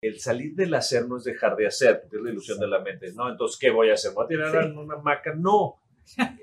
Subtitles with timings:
[0.00, 2.80] el salir del hacer no es dejar de hacer, porque es la ilusión de la
[2.80, 3.12] mente.
[3.12, 4.12] No, entonces, ¿qué voy a hacer?
[4.12, 5.34] ¿Voy a tirar en una maca?
[5.34, 5.76] No.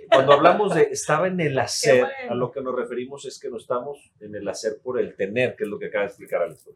[0.10, 3.58] Cuando hablamos de estaba en el hacer, a lo que nos referimos es que no
[3.58, 6.70] estamos en el hacer por el tener, que es lo que acaba de explicar Alex.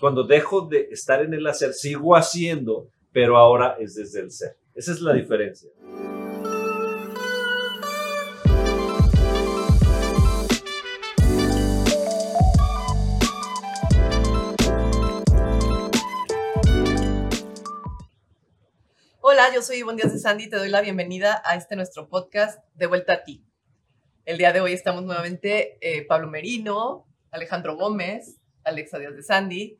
[0.00, 4.56] Cuando dejo de estar en el hacer, sigo haciendo, pero ahora es desde el ser.
[4.74, 5.70] Esa es la diferencia.
[19.54, 22.62] Yo soy Ivonne Díaz de Sandy y te doy la bienvenida a este nuestro podcast
[22.74, 23.42] De Vuelta a Ti.
[24.26, 29.78] El día de hoy estamos nuevamente eh, Pablo Merino, Alejandro Gómez, Alexa Díaz de Sandy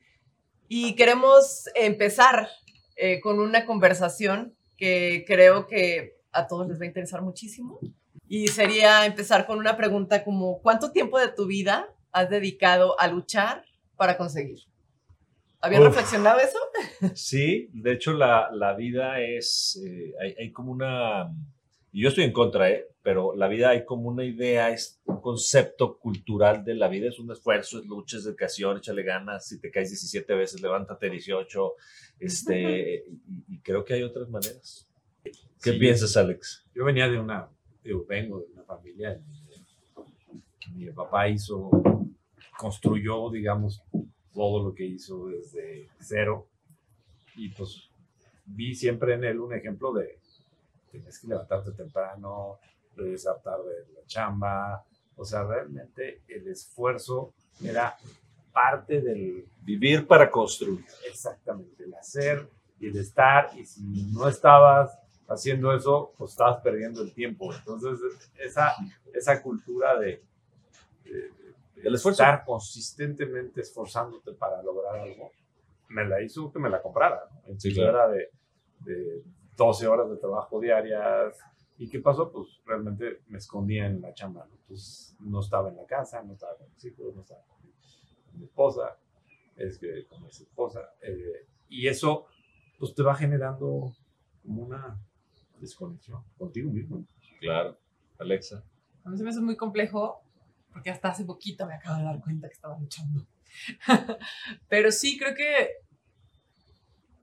[0.69, 2.49] y queremos empezar
[2.97, 7.79] eh, con una conversación que creo que a todos les va a interesar muchísimo
[8.27, 13.07] y sería empezar con una pregunta como ¿cuánto tiempo de tu vida has dedicado a
[13.09, 13.67] luchar
[13.97, 14.68] para conseguir?
[15.61, 16.59] ¿Habían reflexionado eso?
[17.15, 21.33] Sí, de hecho la, la vida es, eh, hay, hay, como una,
[21.93, 22.87] y yo estoy en contra, ¿eh?
[23.03, 27.19] pero la vida hay como una idea, es un concepto cultural de la vida, es
[27.19, 31.75] un esfuerzo, es lucha, es dedicación, échale ganas, si te caes 17 veces, levántate 18,
[32.21, 33.05] este,
[33.49, 34.87] y, creo que hay otras maneras.
[35.63, 36.65] ¿Qué piensas, Alex?
[36.75, 37.49] Yo venía de una,
[37.83, 39.21] yo vengo de una familia,
[40.75, 41.71] mi papá hizo,
[42.57, 43.83] construyó, digamos,
[44.39, 46.47] todo lo que hizo desde cero.
[47.35, 47.91] Y pues
[48.47, 50.21] vi siempre en él un ejemplo de
[50.93, 52.61] tienes que levantarte temprano,
[52.95, 54.85] regresar tarde de la chamba.
[55.17, 57.97] O sea, realmente el esfuerzo era
[58.53, 59.45] parte del...
[59.63, 60.85] Vivir para construir.
[61.11, 63.51] Exactamente, el hacer y el estar.
[63.59, 63.83] Y si
[64.13, 67.53] no estabas haciendo eso, pues estabas perdiendo el tiempo.
[67.53, 67.99] Entonces,
[68.39, 68.77] esa,
[69.13, 70.23] esa cultura de
[71.85, 72.23] el esfuerzo.
[72.23, 75.33] estar consistentemente esforzándote para lograr algo,
[75.89, 77.29] me la hizo que me la comprara.
[77.47, 78.31] En sí, era de,
[78.81, 79.23] de
[79.57, 81.39] 12 horas de trabajo diarias.
[81.79, 82.31] ¿Y qué pasó?
[82.31, 84.47] Pues realmente me escondía en la chamba.
[84.47, 84.57] ¿no?
[84.57, 87.59] Entonces no estaba en la casa, no estaba con mis hijos, no estaba con
[88.39, 88.97] mi, esposa,
[89.57, 90.81] es que con mi esposa.
[91.03, 92.27] Eh, y eso
[92.79, 93.93] pues te va generando
[94.43, 94.99] como una
[95.61, 97.05] desconexión contigo mismo.
[97.41, 97.77] Claro.
[98.19, 98.65] Alexa.
[99.05, 100.23] A mí se me hace muy complejo
[100.79, 103.27] porque hasta hace poquito me acabo de dar cuenta que estaba luchando.
[104.69, 105.71] pero sí, creo que,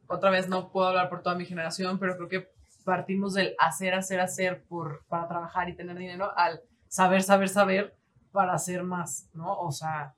[0.07, 2.49] otra vez no puedo hablar por toda mi generación, pero creo que
[2.83, 7.95] partimos del hacer, hacer, hacer por, para trabajar y tener dinero al saber, saber, saber
[8.33, 9.57] para hacer más, ¿no?
[9.57, 10.13] O sea,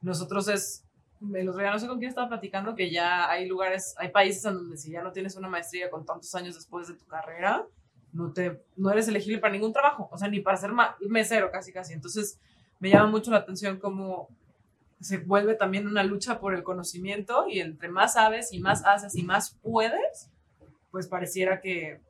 [0.00, 0.86] nosotros es,
[1.20, 4.54] los días no sé con quién estaba platicando, que ya hay lugares, hay países en
[4.54, 7.66] donde si ya no tienes una maestría con tantos años después de tu carrera,
[8.12, 10.70] no, te, no eres elegible para ningún trabajo, o sea, ni para ser
[11.08, 11.92] mesero casi, casi.
[11.92, 12.38] Entonces,
[12.80, 14.28] me llama mucho la atención cómo
[15.00, 19.14] se vuelve también una lucha por el conocimiento y entre más sabes y más haces
[19.16, 20.30] y más puedes,
[20.90, 22.00] pues pareciera que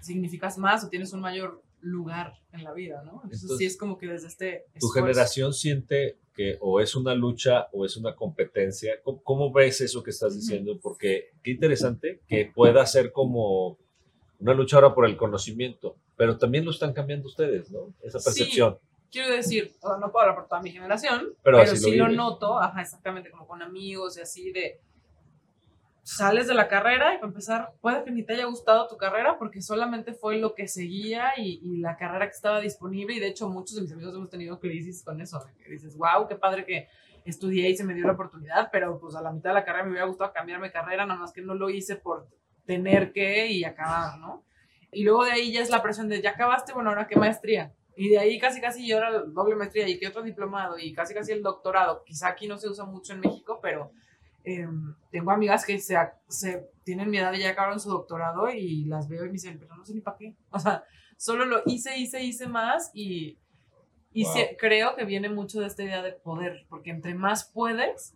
[0.00, 3.20] significas más o tienes un mayor lugar en la vida, ¿no?
[3.24, 4.66] Entonces, sí es como que desde este...
[4.78, 8.94] Tu generación siente que o es una lucha o es una competencia.
[9.02, 10.78] ¿Cómo, ves eso que estás diciendo?
[10.80, 13.76] Porque qué interesante que pueda ser como
[14.38, 17.92] una lucha ahora por el conocimiento, pero también lo están cambiando ustedes, ¿no?
[18.02, 18.78] Esa percepción
[19.12, 23.30] quiero decir, no puedo hablar por toda mi generación, pero, sí lo, noto, ajá, exactamente,
[23.30, 24.80] como con amigos y así de
[26.02, 29.38] sales de la carrera y para empezar, puede que ni te haya gustado tu carrera
[29.38, 33.48] porque solamente fue lo que seguía y, la carrera que estaba disponible y de hecho
[33.48, 36.88] muchos de mis amigos hemos tenido crisis con eso, que dices, wow, qué padre que
[37.24, 39.84] estudié y se me dio la oportunidad, pero pues a la mitad de la carrera
[39.84, 42.26] me hubiera gustado cambiarme carrera, nada más que no lo hice por
[42.66, 44.42] tener que y acabar, ¿no?
[44.90, 47.72] Y luego de ahí ya es la presión de, ya acabaste, bueno, ahora qué maestría.
[47.96, 51.14] Y de ahí casi casi yo era doble maestría y que otro diplomado y casi
[51.14, 52.02] casi el doctorado.
[52.04, 53.92] Quizá aquí no se usa mucho en México, pero
[54.44, 55.96] em, tengo amigas que se,
[56.28, 59.58] se, tienen mi edad y ya acabaron su doctorado y las veo y me dicen,
[59.58, 60.34] pero no sé ni para qué.
[60.50, 60.84] O sea,
[61.16, 63.38] solo lo hice, hice, hice más y,
[64.12, 64.24] y
[64.58, 68.14] creo que viene mucho de esta idea de poder, porque entre más puedes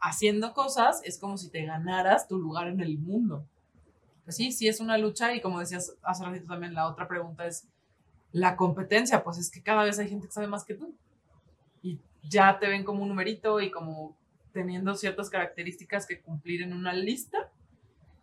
[0.00, 3.46] haciendo cosas, es como si te ganaras tu lugar en el mundo.
[4.24, 7.46] Pues sí, sí es una lucha y como decías hace ratito también, la otra pregunta
[7.46, 7.66] es
[8.34, 10.92] la competencia, pues es que cada vez hay gente que sabe más que tú.
[11.82, 14.16] Y ya te ven como un numerito y como
[14.52, 17.52] teniendo ciertas características que cumplir en una lista,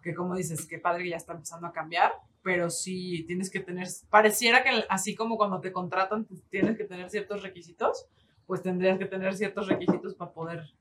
[0.04, 2.12] que como dices, qué padre que ya está empezando a cambiar,
[2.44, 6.84] pero sí tienes que tener, pareciera que así como cuando te contratan pues tienes que
[6.84, 8.06] tener ciertos requisitos,
[8.46, 10.74] pues tendrías que tener ciertos requisitos para poder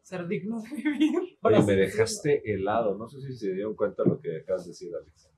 [0.00, 1.36] ser digno de vivir.
[1.42, 4.92] Oye, me dejaste helado, no sé si se dieron cuenta lo que acabas de decir,
[4.98, 5.28] Alex.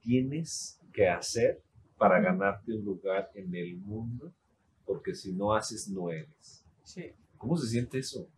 [0.00, 1.62] Tienes que hacer
[1.96, 4.32] para ganarte un lugar en el mundo,
[4.84, 6.64] porque si no haces, no eres.
[6.84, 7.12] Sí.
[7.38, 8.28] ¿Cómo se siente eso?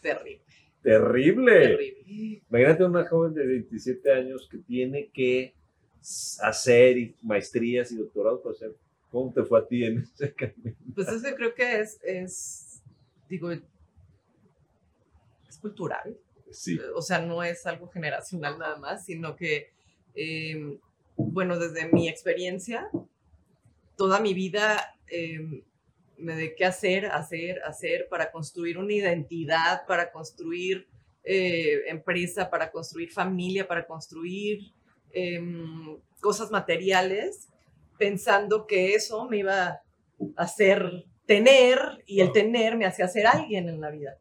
[0.00, 0.40] Terrible.
[0.82, 1.52] terrible.
[1.52, 2.42] terrible.
[2.50, 5.54] Imagínate una joven de 27 años que tiene que
[6.40, 8.74] hacer maestrías y doctorados para hacer.
[9.10, 10.76] ¿Cómo te fue a ti en ese camino?
[10.94, 12.70] Pues eso creo que es, es
[13.30, 13.62] digo, es
[15.60, 16.16] cultural.
[16.50, 16.78] Sí.
[16.94, 19.70] O sea, no es algo generacional nada más, sino que,
[20.14, 20.78] em,
[21.26, 22.88] bueno, desde mi experiencia,
[23.96, 25.62] toda mi vida em,
[26.16, 30.86] me dediqué a hacer, hacer, hacer para construir una identidad, para construir
[31.24, 34.72] eh, empresa, para construir familia, para construir
[35.12, 37.48] em, cosas materiales,
[37.98, 39.82] pensando que eso me iba a
[40.36, 44.18] hacer tener y el tener me hacía ser alguien en la vida.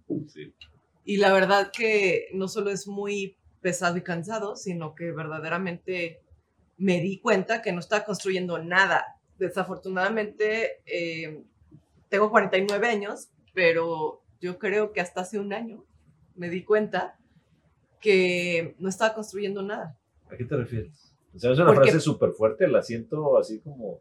[1.06, 6.20] Y la verdad que no solo es muy pesado y cansado, sino que verdaderamente
[6.80, 9.06] me di cuenta que no estaba construyendo nada.
[9.38, 11.44] Desafortunadamente, em,
[12.08, 15.86] tengo 49 años, pero yo creo que hasta hace un año
[16.36, 17.20] me di cuenta
[18.00, 19.98] que no estaba construyendo nada.
[20.32, 21.14] ¿A qué te refieres?
[21.36, 24.00] O sea, es una frase súper fuerte, la siento así como...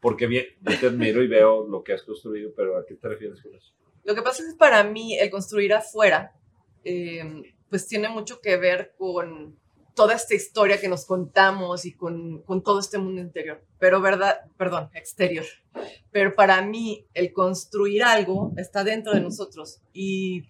[0.00, 3.08] Porque bien, yo te admiro y veo lo que has construido, pero ¿a qué te
[3.08, 3.72] refieres con eso?
[4.04, 6.32] Lo que pasa es que para mí el construir afuera,
[6.84, 9.56] eh, pues tiene mucho que ver con
[9.94, 14.40] toda esta historia que nos contamos y con, con, todo este mundo interior, pero verdad,
[14.56, 15.44] perdón, exterior.
[16.10, 20.48] Pero para mí el construir algo está dentro de nosotros y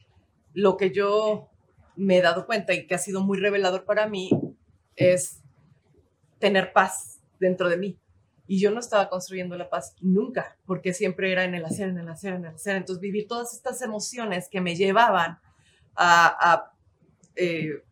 [0.55, 1.49] lo que yo
[1.97, 4.31] me he dado cuenta y que ha sido muy revelador para mí
[4.97, 5.43] es
[6.39, 7.99] tener paz dentro de mí.
[8.47, 11.99] Y yo no estaba construyendo la paz nunca, porque siempre era en el hacer, en
[11.99, 12.77] el hacer, en el hacer.
[12.77, 15.39] Entonces vivir todas estas emociones que me llevaban
[15.94, 16.71] a,
[17.37, 17.83] eh,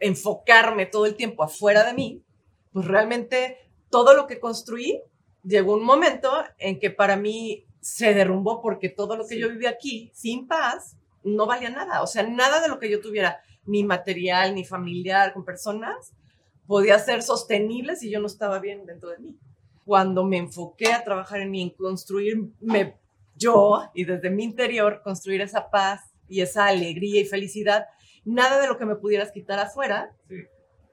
[0.00, 2.22] enfocarme todo el tiempo afuera de mí,
[2.72, 3.58] pues realmente
[3.90, 5.02] todo lo que construí
[5.44, 9.66] llegó un momento en que para mí se derrumbó porque todo lo que yo viví
[9.66, 12.02] aquí sin paz no valía nada.
[12.02, 16.12] O sea, nada de lo que yo tuviera, ni material, ni familiar, con personas,
[16.66, 19.36] podía ser sostenible si yo no estaba bien dentro de mí.
[19.84, 22.96] Cuando me enfoqué a trabajar en mí, en construirme
[23.36, 27.86] yo y desde mi interior construir esa paz y esa alegría y felicidad,
[28.30, 30.14] nada de lo que me pudieras quitar afuera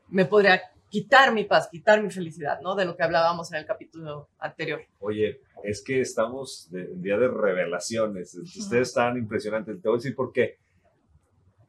[0.09, 2.75] me podría quitar mi paz, quitar mi felicidad, ¿no?
[2.75, 4.81] De lo que hablábamos en el capítulo anterior.
[4.99, 8.35] Oye, es que estamos en día de revelaciones.
[8.35, 9.81] Ustedes están impresionantes.
[9.81, 10.57] Te voy a decir por qué.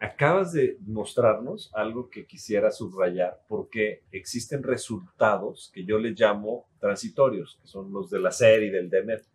[0.01, 7.59] Acabas de mostrarnos algo que quisiera subrayar, porque existen resultados que yo les llamo transitorios,
[7.61, 9.27] que son los de la serie y del DNF.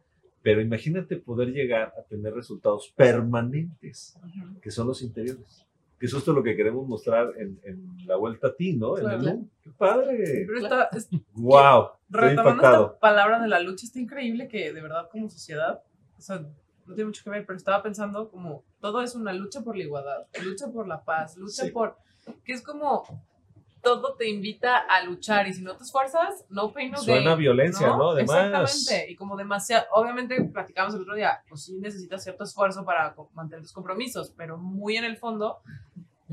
[0.41, 4.17] Pero imagínate poder llegar a tener resultados permanentes,
[4.61, 5.65] que son los interiores
[6.03, 7.61] que es esto lo que queremos mostrar en,
[8.05, 8.95] la vuelta a ti, ¿no?
[8.95, 10.45] ¡Qué padre!
[10.45, 10.89] Pero está,
[11.31, 11.91] ¡Wow!
[12.09, 15.81] Retomando esta palabra de la lucha, está increíble que de verdad como sociedad,
[16.17, 19.61] o sea, no tiene mucho que ver, pero estaba pensando como todo es una lucha
[19.61, 21.95] por la igualdad, lucha por la paz, lucha por...
[22.43, 23.05] que es como
[23.83, 27.87] todo te invita a luchar y si no te esfuerzas, no pain, no Suena violencia,
[27.87, 28.11] ¿no?
[28.11, 28.73] Además.
[28.73, 29.11] Exactamente.
[29.11, 33.61] Y como demasiado, obviamente platicamos el otro día, pues sí necesitas cierto esfuerzo para mantener
[33.61, 35.59] tus compromisos, pero muy en el fondo,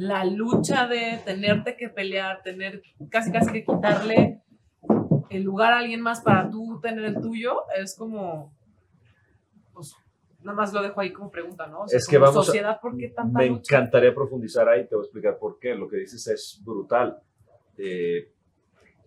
[0.00, 4.41] la lucha de tenerte que pelear, tener casi casi que quitarle
[5.29, 8.50] el lugar a alguien más para tú tener el tuyo, es como,
[9.75, 9.94] pues
[10.43, 11.85] nada más lo dejo ahí como pregunta, ¿no?
[11.87, 15.38] es que vamos sociedad, ¿por qué tanta Me encantaría profundizar ahí, te voy a explicar
[15.38, 15.75] por qué.
[15.75, 17.21] Lo que dices es brutal
[17.76, 18.33] eh,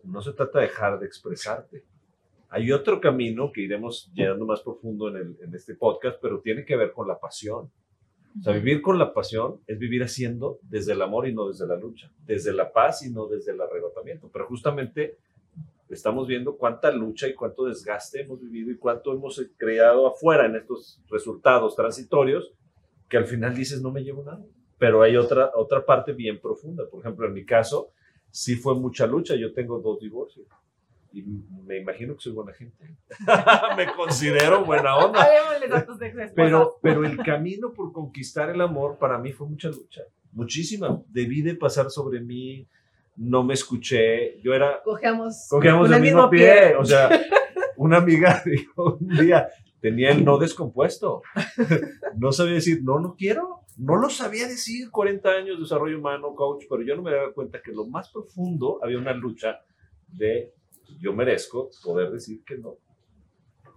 [0.03, 1.83] no se trata de dejar de expresarte.
[2.50, 6.91] Hay otro camino que iremos llenando más profundo en, este podcast, pero tiene que ver
[6.91, 7.71] con la pasión.
[8.39, 11.67] O sea, vivir con la pasión es vivir haciendo desde el amor y no desde
[11.67, 14.29] la lucha, desde la paz y no desde el arrebatamiento.
[14.31, 15.17] Pero justamente
[15.89, 20.55] estamos viendo cuánta lucha y cuánto desgaste hemos vivido y cuánto hemos creado afuera en
[20.55, 22.51] estos resultados transitorios
[23.07, 24.43] que al final dices no me llevo nada.
[24.79, 26.89] Pero hay otra, otra parte bien profunda.
[26.89, 27.91] Por ejemplo, en mi caso,
[28.31, 29.35] sí fue mucha lucha.
[29.35, 30.47] Yo tengo dos divorcios.
[31.13, 31.22] Y
[31.67, 32.98] me imagino que soy buena gente.
[33.77, 35.27] me considero buena onda.
[36.36, 40.01] pero, pero el camino por conquistar el amor para mí fue mucha lucha.
[40.32, 41.03] Muchísima.
[41.10, 42.67] Debí de pasar sobre mí.
[43.15, 44.41] No me escuché.
[44.41, 44.82] Yo era.
[44.84, 46.75] Cogemos, cogemos el mismo pie.
[46.75, 47.08] O sea,
[47.77, 51.22] una amiga dijo un día, tenía el no descompuesto.
[52.17, 53.60] no sabía decir, no, no quiero.
[53.77, 57.34] No lo sabía decir 40 años de desarrollo humano, coach, pero yo no me daba
[57.34, 59.62] cuenta que lo más profundo había una lucha
[60.08, 60.53] de
[61.00, 62.77] yo merezco poder decir que no.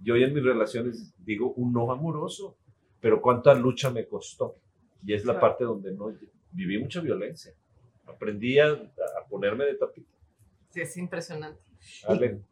[0.02, 2.56] Yo hoy en mis relaciones digo un no amoroso,
[3.00, 4.56] pero cuánta lucha me costó.
[5.04, 6.12] Y es la parte donde no
[6.52, 7.52] viví mucha violencia.
[8.06, 8.76] Aprendí a,
[9.28, 10.10] ponerme de tapita.
[10.70, 11.60] Sí, es impresionante.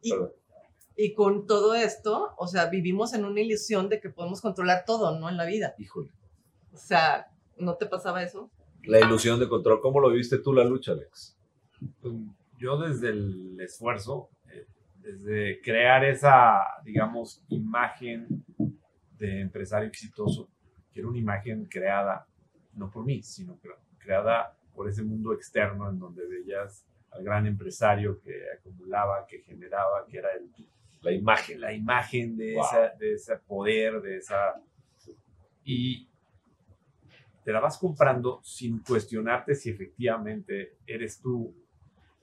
[0.01, 0.13] y,
[0.95, 5.19] y con todo esto, o sea, vivimos en una ilusión de que podemos controlar todo,
[5.19, 5.29] ¿no?
[5.29, 5.75] En la vida.
[5.77, 6.09] Híjole.
[6.73, 8.49] O sea, ¿no te pasaba eso?
[8.83, 9.81] La ilusión de control.
[9.81, 11.37] ¿Cómo lo viste tú la lucha, Alex?
[12.01, 12.13] Pues,
[12.57, 14.29] yo desde el esfuerzo,
[15.05, 18.43] desde crear esa, digamos, imagen
[19.17, 20.49] de empresario exitoso,
[20.91, 22.25] que era una imagen creada,
[22.73, 23.59] no por mí, sino
[23.99, 30.05] creada por ese mundo externo en donde veías al gran empresario que acumulaba, que generaba,
[30.09, 30.49] que era el,
[31.01, 31.61] la imagen.
[31.61, 34.55] La imagen de, esa, de ese poder, de esa...
[35.63, 36.09] Y
[37.43, 41.55] te la vas comprando sin cuestionarte si efectivamente eres tú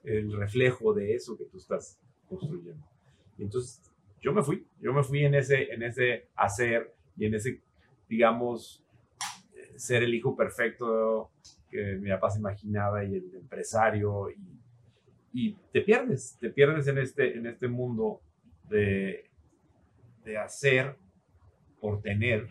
[0.02, 2.00] el reflejo de eso que tú estás
[2.38, 2.86] construyendo.
[3.38, 3.82] Y entonces
[4.20, 7.60] yo me fui, yo me fui en ese, en ese hacer y en ese,
[8.08, 8.84] digamos,
[9.76, 11.30] ser el hijo perfecto
[11.70, 14.60] que mi papá imaginaba y el empresario y,
[15.32, 18.20] y te pierdes, te pierdes en este, en este mundo
[18.68, 19.30] de,
[20.24, 20.96] de hacer
[21.80, 22.48] por tener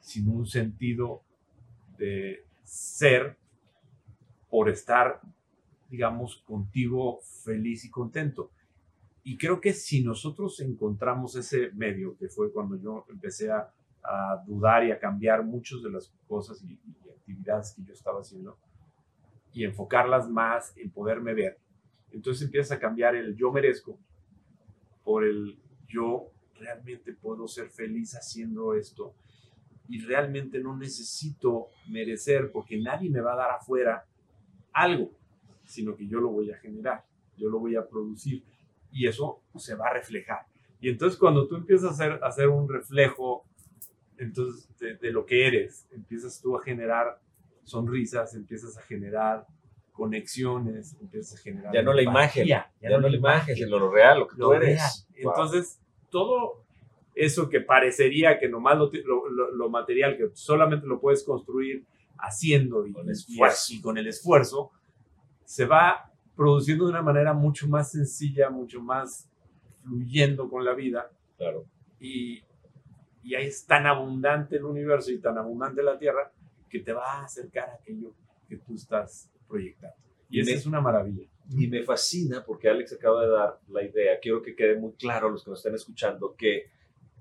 [0.00, 1.22] sin un sentido
[1.96, 3.36] de ser
[4.48, 5.20] por estar,
[5.88, 8.50] digamos, contigo feliz y contento.
[9.24, 14.44] Y creo que si nosotros encontramos ese medio, que fue cuando yo empecé a, a
[14.46, 18.58] dudar y a cambiar muchas de las cosas y, y, actividades que yo estaba haciendo,
[19.54, 21.58] y enfocarlas más en poderme ver,
[22.12, 23.98] entonces empiezas a cambiar el yo merezco
[25.02, 29.14] por el yo realmente puedo ser feliz haciendo esto
[29.88, 34.04] y realmente no necesito merecer porque nadie me va a dar afuera
[34.72, 35.12] algo,
[35.64, 37.04] sino que yo lo voy a generar,
[37.36, 38.42] yo lo voy a producir
[38.94, 40.46] y eso se va a reflejar.
[40.80, 43.44] Y entonces cuando tú empiezas a hacer, hacer un reflejo
[44.16, 47.20] entonces, de, de, lo que eres, empiezas tú a generar
[47.64, 49.44] sonrisas, empiezas a generar
[49.92, 51.72] conexiones, empiezas a generar.
[51.72, 55.08] Ya no la imagen, ya, no la imagen, sino lo real, lo que tú eres.
[55.14, 56.64] Entonces, todo
[57.14, 61.84] eso que parecería que nomás lo, lo, lo, material, que solamente lo puedes construir
[62.18, 63.72] haciendo y con, esfuerzo.
[63.72, 64.72] y con el esfuerzo,
[65.44, 69.28] se va produciendo de una manera mucho más sencilla, mucho más
[69.82, 71.10] fluyendo con la vida.
[71.36, 71.64] Claro.
[72.00, 72.42] Y,
[73.22, 76.32] y ahí es tan abundante el universo y tan abundante la tierra
[76.68, 78.12] que te va a acercar a aquello
[78.48, 79.96] que tú estás proyectando.
[80.28, 81.28] Y, es una maravilla.
[81.56, 85.28] Y me fascina porque Alex acaba de dar la idea, quiero que quede muy claro
[85.28, 86.72] a los que nos están escuchando que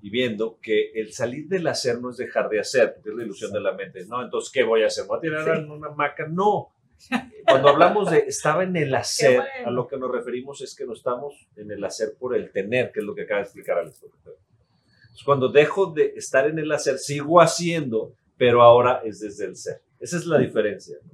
[0.01, 3.23] y viendo que el salir del hacer no es dejar de hacer, porque es la
[3.23, 4.05] ilusión de la mente.
[4.05, 5.05] No, entonces, ¿qué voy a hacer?
[5.07, 5.63] ¿Voy a tirar sí.
[5.63, 6.27] una maca?
[6.27, 6.72] No.
[7.45, 9.67] Cuando hablamos de estaba en el hacer, bueno.
[9.67, 12.91] a lo que nos referimos es que no estamos en el hacer por el tener,
[12.91, 14.01] que es lo que acaba de explicar Alex.
[15.25, 19.81] Cuando dejo de estar en el hacer, sigo haciendo, pero ahora es desde el ser.
[19.99, 20.97] Esa es la diferencia.
[21.03, 21.11] ¿no?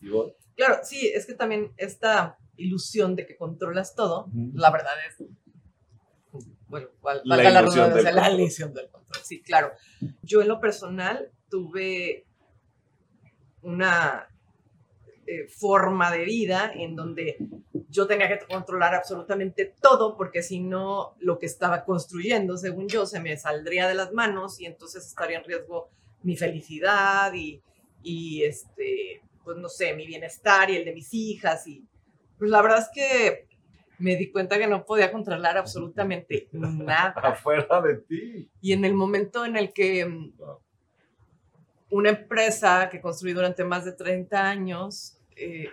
[0.00, 0.36] Claro.
[0.56, 5.26] Claro, sí, es que también esta ilusión de que controlas todo, la verdad es,
[6.68, 9.22] bueno, valga la, la redundancia, la ilusión del control.
[9.22, 9.72] Sí, claro.
[10.22, 12.26] Yo en lo personal tuve
[13.62, 14.28] una
[15.26, 17.36] eh, forma de vida en donde
[17.88, 23.06] yo tenía que controlar absolutamente todo porque si no lo que estaba construyendo, según yo,
[23.06, 25.88] se me saldría de las manos y entonces estaría en riesgo
[26.22, 27.62] mi felicidad y,
[28.02, 31.66] y este, pues no sé, mi bienestar y el de mis hijas.
[31.66, 31.84] Y
[32.38, 33.46] pues la verdad es que
[33.98, 37.10] me di cuenta que no podía controlar absolutamente nada.
[37.16, 38.50] Afuera de ti.
[38.60, 40.60] Y en el momento en el que wow.
[41.90, 45.68] una empresa que construí durante más de 30 años, eh,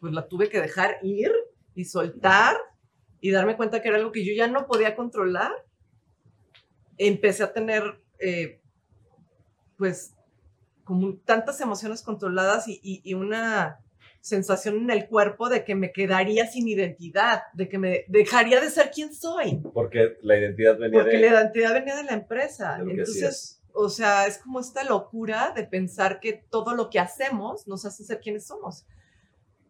[0.00, 1.32] pues la tuve que dejar ir
[1.74, 2.56] y soltar
[3.20, 5.52] y darme cuenta que era algo que yo ya no podía controlar,
[6.96, 7.82] empecé a tener,
[8.20, 8.60] eh,
[9.76, 10.14] pues,
[10.84, 13.80] como tantas emociones controladas y, y, y, una
[14.20, 18.70] sensación en el cuerpo de que me quedaría sin identidad, de que me dejaría de
[18.70, 19.60] ser quien soy.
[19.74, 21.22] Porque la identidad venía Porque de...
[21.22, 22.78] la identidad venía de la empresa.
[22.78, 27.68] De Entonces, o sea, es como esta locura de pensar que todo lo que hacemos
[27.68, 28.84] nos hace ser quienes somos.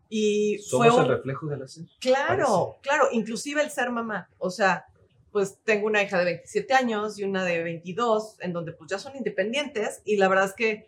[0.08, 1.02] Y Somos fue un...
[1.02, 1.84] el reflejo del hacer.
[2.00, 2.80] Claro, parece.
[2.80, 4.30] claro, inclusive el ser mamá.
[4.38, 4.86] O sea,
[5.30, 8.98] pues tengo una hija de 27 años y una de 22, en donde pues ya
[8.98, 10.86] son independientes y la verdad es que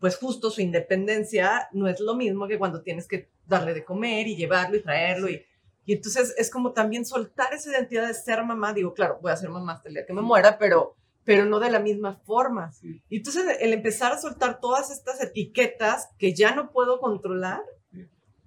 [0.00, 4.26] pues justo su independencia no es lo mismo que cuando tienes que darle de comer
[4.26, 5.44] y llevarlo y traerlo y,
[5.84, 9.36] y entonces es como también soltar esa identidad de ser mamá, digo, claro, voy a
[9.36, 10.96] ser mamá hasta el día que me muera, pero,
[11.28, 12.72] pero no de la misma forma.
[12.72, 13.02] Sí.
[13.10, 17.60] Y entonces el empezar a soltar todas estas etiquetas que ya no puedo controlar,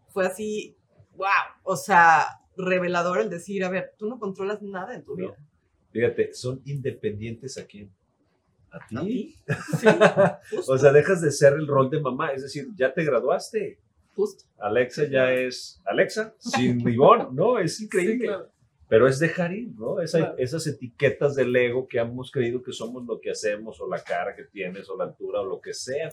[0.07, 0.75] fue así,
[1.15, 1.27] wow,
[1.61, 5.17] o sea, revelador el decir, a ver, tú no controlas nada en tu no.
[5.17, 5.37] vida.
[5.91, 7.87] Fíjate, son independientes aquí.
[8.71, 9.35] ¿A ti?
[9.79, 9.87] Sí,
[10.67, 13.77] o sea, dejas de ser el rol de mamá, es decir, ya te graduaste.
[14.15, 14.45] Justo.
[14.57, 17.59] Alexa ya es Alexa, sin Ivonne, ¿no?
[17.59, 18.13] Es increíble.
[18.15, 18.49] Sí, claro.
[18.91, 20.01] Pero es dejar ir, ¿no?
[20.01, 20.35] Esa, claro.
[20.37, 24.35] Esas etiquetas del ego que hemos creído que somos lo que hacemos, o la cara
[24.35, 26.11] que tienes, o la altura, o lo que sea.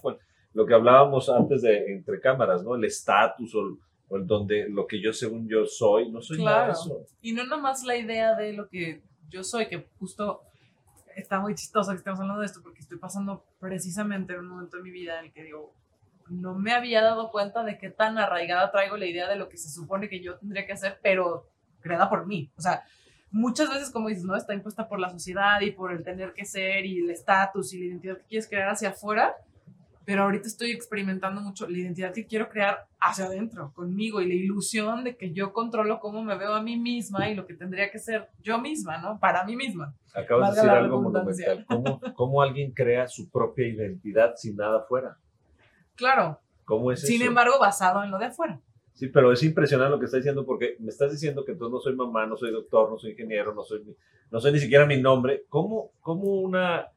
[0.52, 2.76] lo que hablábamos antes de entre cámaras, ¿no?
[2.76, 6.72] El estatus o, el donde lo que yo según yo soy, no soy nada de
[6.74, 7.04] eso.
[7.20, 10.42] Y no nomás la idea de lo que yo soy, que justo
[11.16, 14.76] está muy chistoso que estemos hablando de esto porque estoy pasando precisamente en un momento
[14.76, 15.74] de mi vida en el que digo,
[16.28, 19.56] no me había dado cuenta de qué tan arraigada traigo la idea de lo que
[19.56, 21.48] se supone que yo tendría que hacer, pero
[21.88, 22.50] creada por mí.
[22.56, 22.84] O sea,
[23.30, 24.36] muchas veces, como dices, ¿no?
[24.36, 27.78] Está impuesta por la sociedad y por el tener que ser y el estatus y
[27.78, 29.34] la identidad que quieres crear hacia afuera,
[30.04, 34.34] pero ahorita estoy experimentando mucho la identidad que quiero crear hacia adentro, conmigo, y la
[34.34, 37.90] ilusión de que yo controlo cómo me veo a mí misma y lo que tendría
[37.90, 39.18] que ser yo misma, ¿no?
[39.20, 39.94] Para mí misma.
[40.14, 41.66] Acabas de decir algo monumental.
[41.68, 45.18] ¿Cómo, ¿Cómo, alguien crea su propia identidad sin nada afuera?
[45.94, 46.40] Claro.
[46.64, 48.60] ¿Cómo es Sin embargo, basado en lo de afuera.
[48.98, 51.78] Sí, pero es impresionante lo que estás diciendo porque me estás diciendo que entonces no
[51.78, 53.84] soy mamá, no soy doctor, no soy ingeniero, no soy,
[54.28, 55.44] no soy ni siquiera mi nombre.
[55.48, 56.88] ¿Cómo, cómo una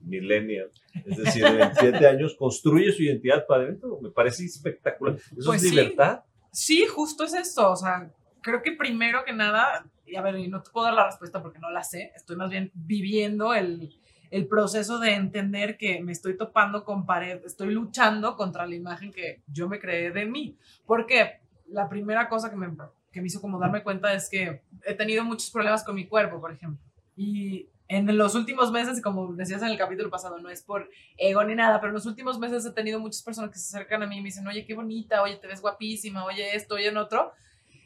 [0.00, 0.70] millennial,
[1.04, 3.98] es decir, de 27 años, construye su identidad para adentro?
[4.00, 5.16] Me parece espectacular.
[5.16, 6.22] ¿Eso pues es libertad?
[6.52, 7.70] Sí, justo es esto.
[7.70, 8.10] O sea,
[8.40, 11.42] creo que primero que nada, y a ver, y no te puedo dar la respuesta
[11.42, 13.99] porque no la sé, estoy más bien viviendo el,
[14.30, 19.12] el proceso de entender que me estoy topando con pared, estoy luchando contra la imagen
[19.12, 20.56] que yo me creé de mí.
[20.86, 22.68] Porque la primera cosa que me,
[23.10, 26.40] que me hizo como darme cuenta es que he tenido muchos problemas con mi cuerpo,
[26.40, 26.80] por ejemplo.
[27.16, 31.42] Y en los últimos meses, como decías en el capítulo pasado, no es por ego
[31.42, 34.06] ni nada, pero en los últimos meses he tenido muchas personas que se acercan a
[34.06, 36.96] mí y me dicen, oye, qué bonita, oye, te ves guapísima, oye esto, oye en
[36.96, 37.32] otro.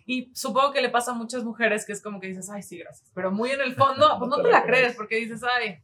[0.05, 2.79] Y supongo que le pasa a muchas mujeres que es como que dices, ay, sí,
[2.79, 3.11] gracias.
[3.15, 5.79] Pero muy en el fondo, pues no te la crees porque dices, ay,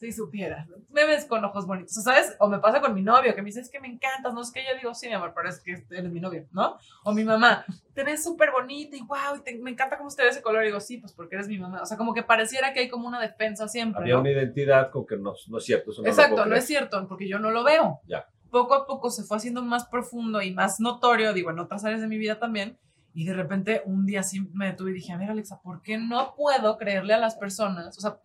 [0.00, 2.34] si supieras, me ves con ojos bonitos, ¿sabes?
[2.38, 4.50] O me pasa con mi novio, que me dice, es que me encantas, no es
[4.50, 6.78] que yo digo, sí, mi amor, pero es que eres mi novio, ¿no?
[7.04, 10.30] O mi mamá, te ves súper bonita y wow, y me encanta cómo te ve
[10.30, 10.62] ese color.
[10.62, 11.82] Y digo, sí, pues porque eres mi mamá.
[11.82, 14.00] O sea, como que pareciera que hay como una defensa siempre.
[14.00, 15.90] Había una identidad con que no, no es cierto.
[15.90, 18.00] Eso no Exacto, no es cierto, porque yo no lo veo.
[18.06, 18.26] Ya.
[18.50, 22.00] Poco a poco se fue haciendo más profundo y más notorio, digo, en otras áreas
[22.00, 22.78] de mi vida también.
[23.12, 25.98] Y de repente un día sí me detuve y dije, a ver, Alexa, ¿por qué
[25.98, 27.96] no puedo creerle a las personas?
[27.98, 28.20] O sea,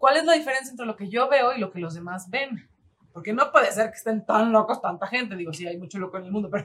[0.00, 2.68] ¿Cuál es la diferencia entre lo que yo veo y lo que los demás ven?
[3.12, 5.36] Porque no puede ser que estén tan locos tanta gente.
[5.36, 6.64] Digo, sí, hay mucho loco en el mundo, pero.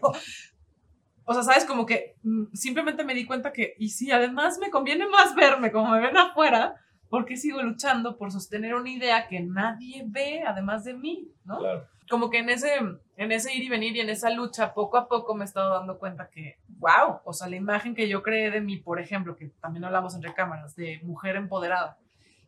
[1.25, 4.69] O sea, sabes, como que mm, simplemente me di cuenta que, y sí, además me
[4.69, 6.75] conviene más verme como me ven afuera,
[7.09, 11.57] porque sigo luchando por sostener una idea que nadie ve además de mí, ¿no?
[11.57, 11.87] Claro.
[12.09, 12.79] Como que en ese,
[13.17, 15.73] en ese ir y venir y en esa lucha, poco a poco me he estado
[15.73, 19.35] dando cuenta que, wow, o sea, la imagen que yo creé de mí, por ejemplo,
[19.35, 21.97] que también hablamos entre cámaras, de mujer empoderada,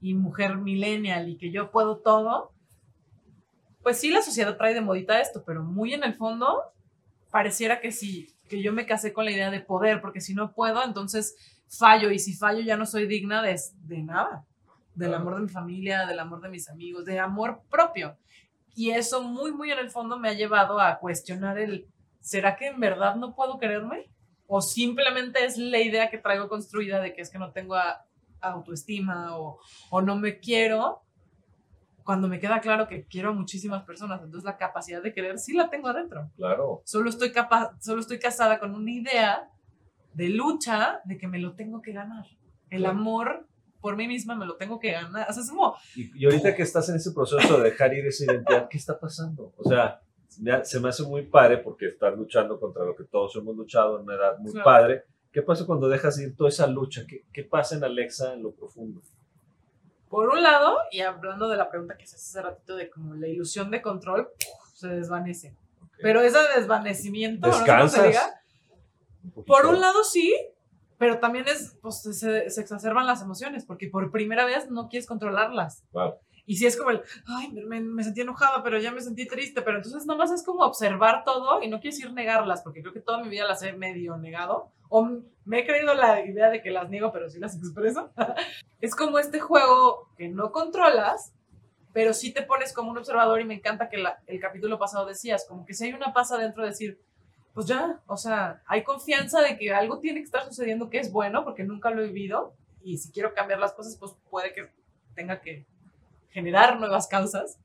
[0.02, 2.52] y mujer millennial y que yo puedo todo,
[3.82, 6.62] pues sí, la sociedad trae de modita esto, pero muy en el fondo
[7.32, 10.54] pareciera que sí, que yo me casé con la idea de poder, porque si no
[10.54, 11.36] puedo, entonces
[11.68, 14.46] fallo y si fallo ya no soy digna de, de nada,
[14.96, 18.18] del amor de mi familia, del amor de mis amigos, de amor propio.
[18.78, 21.88] Y eso muy, muy en el fondo me ha llevado a cuestionar el,
[22.22, 24.12] ¿será que en verdad no puedo quererme?
[24.46, 28.06] ¿O simplemente es la idea que traigo construida de que es que no tengo a,
[28.40, 29.58] autoestima o,
[29.90, 31.02] o no me quiero,
[32.04, 35.54] cuando me queda claro que quiero a muchísimas personas, entonces la capacidad de querer sí
[35.54, 36.30] la tengo adentro.
[36.36, 36.84] Claro.
[36.86, 39.50] Solo estoy capaz, solo estoy casada con una idea
[40.14, 42.28] de lucha de que me lo tengo que ganar.
[42.70, 43.47] El amor
[43.82, 45.30] por mí misma me lo tengo que ganar.
[45.30, 45.76] O sea, es como...
[45.96, 49.54] y, ahorita que estás en ese proceso de dejar ir esa identidad, ¿qué está pasando?
[49.58, 50.02] O sea,
[50.64, 54.04] se me hace muy padre porque estás luchando contra lo que todos hemos luchado en
[54.04, 55.04] una edad muy padre
[55.38, 57.06] ¿Qué pasa cuando dejas ir toda esa lucha?
[57.08, 59.04] ¿Qué, ¿Qué, pasa en Alexa en lo profundo?
[60.10, 63.14] Por un lado, y hablando de la pregunta que se hace hace ratito de como
[63.14, 64.30] la ilusión de control,
[64.74, 65.54] se desvanece.
[66.02, 68.34] Pero ese desvanecimiento, ¿Descansas?
[69.46, 70.36] por un lado sí,
[70.98, 75.08] pero también es, pues, se, se, exacerban las emociones, porque por primera vez no quieres
[75.08, 75.84] controlarlas.
[75.92, 76.16] Wow.
[76.46, 79.62] Y si es como el, ay, me, me, sentí enojada, pero ya me sentí triste,
[79.62, 83.02] pero entonces nomás es como observar todo y no quiero decir negarlas, porque creo que
[83.02, 85.06] toda mi vida las he medio negado, o
[85.44, 88.12] me he creído la idea de que las niego, pero sí las expreso.
[88.80, 91.34] es como este juego que no controlas,
[91.92, 95.46] pero sí te pones como un observador y me encanta que el capítulo pasado decías,
[95.50, 97.02] como que si hay una pasa dentro de decir,
[97.58, 101.12] pues ya, o sea, hay confianza de que algo tiene que estar sucediendo que es
[101.12, 104.72] bueno, porque nunca lo he vivido, y si quiero cambiar las cosas, pues puede que
[105.16, 105.66] tenga que
[106.30, 107.58] generar nuevas causas.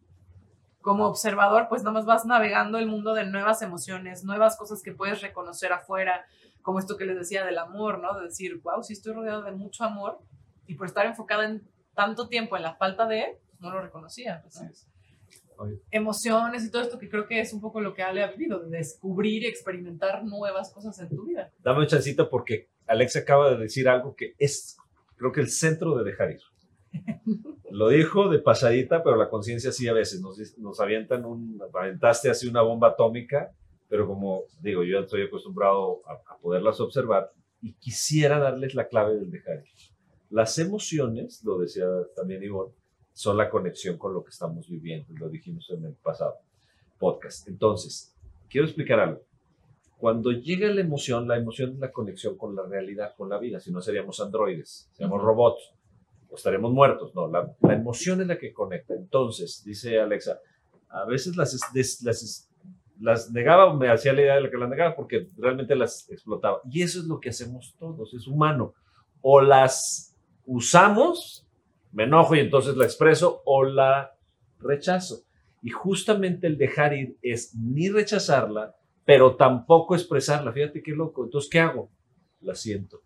[0.80, 4.92] Como observador, pues nada más vas navegando el mundo de nuevas emociones, nuevas cosas que
[4.92, 6.24] puedes reconocer afuera,
[6.62, 8.18] como esto que les decía del amor, ¿no?
[8.18, 10.22] De decir, wow, si estoy rodeado de mucho amor
[10.66, 14.42] y por estar enfocada en tanto tiempo en la falta de, no lo reconocía.
[15.90, 18.60] Emociones y todo esto que creo que es un poco lo que Ale ha vivido,
[18.60, 21.50] de descubrir y experimentar nuevas cosas en tu vida.
[21.62, 24.76] Dame un chancito porque Alex acaba de decir algo que es,
[25.16, 26.40] creo que el centro de dejar ir.
[27.70, 32.28] Lo dijo de pasadita, pero la conciencia sí a veces nos, nos avientan un, aventaste
[32.28, 33.52] así una bomba atómica,
[33.88, 39.30] pero como digo, yo estoy acostumbrado a, poderlas observar y quisiera darles la clave del
[39.30, 39.62] dejar
[40.28, 42.74] Las emociones, lo decía también Ivonne,
[43.12, 46.36] son la conexión con lo que estamos viviendo, lo dijimos en el pasado
[46.98, 47.48] podcast.
[47.48, 48.14] Entonces,
[48.48, 49.22] quiero explicar algo.
[49.98, 53.60] Cuando llega la emoción, la emoción es la conexión con la realidad, con la vida,
[53.60, 55.72] si no seríamos androides, seríamos robots
[56.28, 57.14] o estaremos muertos.
[57.14, 58.94] No, la, emoción es la que conecta.
[58.94, 60.40] Entonces, dice Alexa,
[60.88, 61.56] a veces las,
[62.02, 62.50] las,
[62.98, 66.60] las negaba o me hacía la idea de que las negaba porque realmente las explotaba.
[66.70, 68.74] Y eso es lo que hacemos todos, es humano.
[69.20, 71.41] O las usamos,
[71.92, 74.16] me enojo y entonces la expreso, o la
[74.58, 75.22] rechazo.
[75.62, 78.74] Y justamente el dejar ir es ni rechazarla,
[79.04, 80.52] pero tampoco expresarla.
[80.52, 81.24] Fíjate qué loco.
[81.24, 81.90] Entonces, ¿qué hago?
[82.40, 83.02] La siento.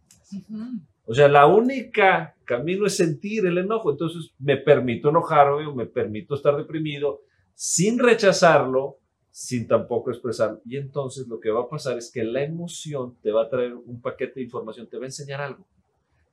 [1.04, 3.90] O sea, la única camino es sentir el enojo.
[3.90, 7.20] Entonces me permito enojarme o me permito estar deprimido
[7.54, 8.98] sin rechazarlo,
[9.30, 10.60] sin tampoco expresarlo.
[10.64, 13.74] Y entonces lo que va a pasar es que la emoción te va a traer
[13.74, 15.66] un paquete de información, te va a enseñar algo.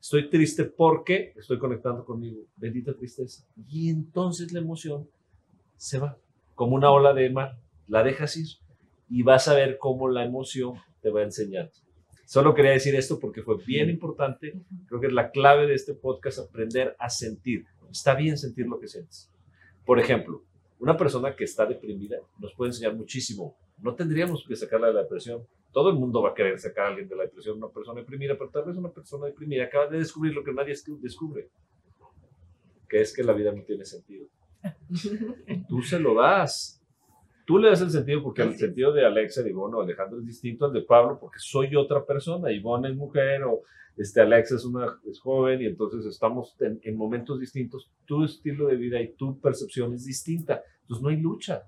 [0.03, 2.41] Estoy triste porque estoy conectando conmigo.
[2.57, 3.47] Bendita tristeza.
[3.69, 5.09] Y entonces la emoción
[5.77, 6.17] se va,
[6.55, 7.57] como una ola de mar.
[7.87, 8.47] La dejas ir
[9.09, 11.71] y vas a ver cómo la emoción te va a enseñar.
[12.25, 14.61] Solo quería decir esto porque fue bien importante.
[14.87, 17.65] Creo que es la clave de este podcast, aprender a sentir.
[17.89, 19.31] Está bien sentir lo que sientes.
[19.85, 20.43] Por ejemplo,
[20.79, 23.55] una persona que está deprimida nos puede enseñar muchísimo.
[23.83, 25.45] No tendríamos que sacarla de la depresión.
[25.71, 28.35] Todo el mundo va a querer sacar a alguien de la depresión, una persona deprimida,
[28.37, 31.49] pero tal vez una persona deprimida acaba de descubrir lo que nadie descubre,
[32.87, 34.27] que es que la vida no tiene sentido.
[35.67, 36.81] Tú se lo das.
[37.45, 40.25] Tú le das el sentido porque el sentido de Alexa, de Ivonne o Alejandro es
[40.25, 42.51] distinto al de Pablo porque soy otra persona.
[42.51, 43.63] Ivonne es mujer o
[43.97, 47.91] este, Alexa es, una, es joven y entonces estamos en, momentos distintos.
[48.05, 50.63] Tu estilo de vida y tu percepción es distinta.
[50.81, 51.63] Entonces no hay lucha.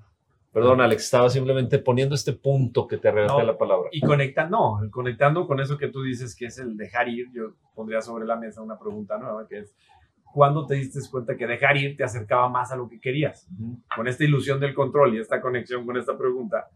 [0.56, 3.90] Perdón, Alex, estaba simplemente poniendo este punto que te arrebaté la palabra.
[3.92, 7.56] Y conectando, no, conectando con eso que tú dices que es el dejar ir, yo
[7.74, 9.76] pondría sobre la mesa una pregunta nueva que es,
[10.24, 13.50] ¿cuándo te diste cuenta que dejar ir te acercaba más a lo que querías?
[13.94, 16.70] Con esta ilusión del control y esta conexión con esta pregunta,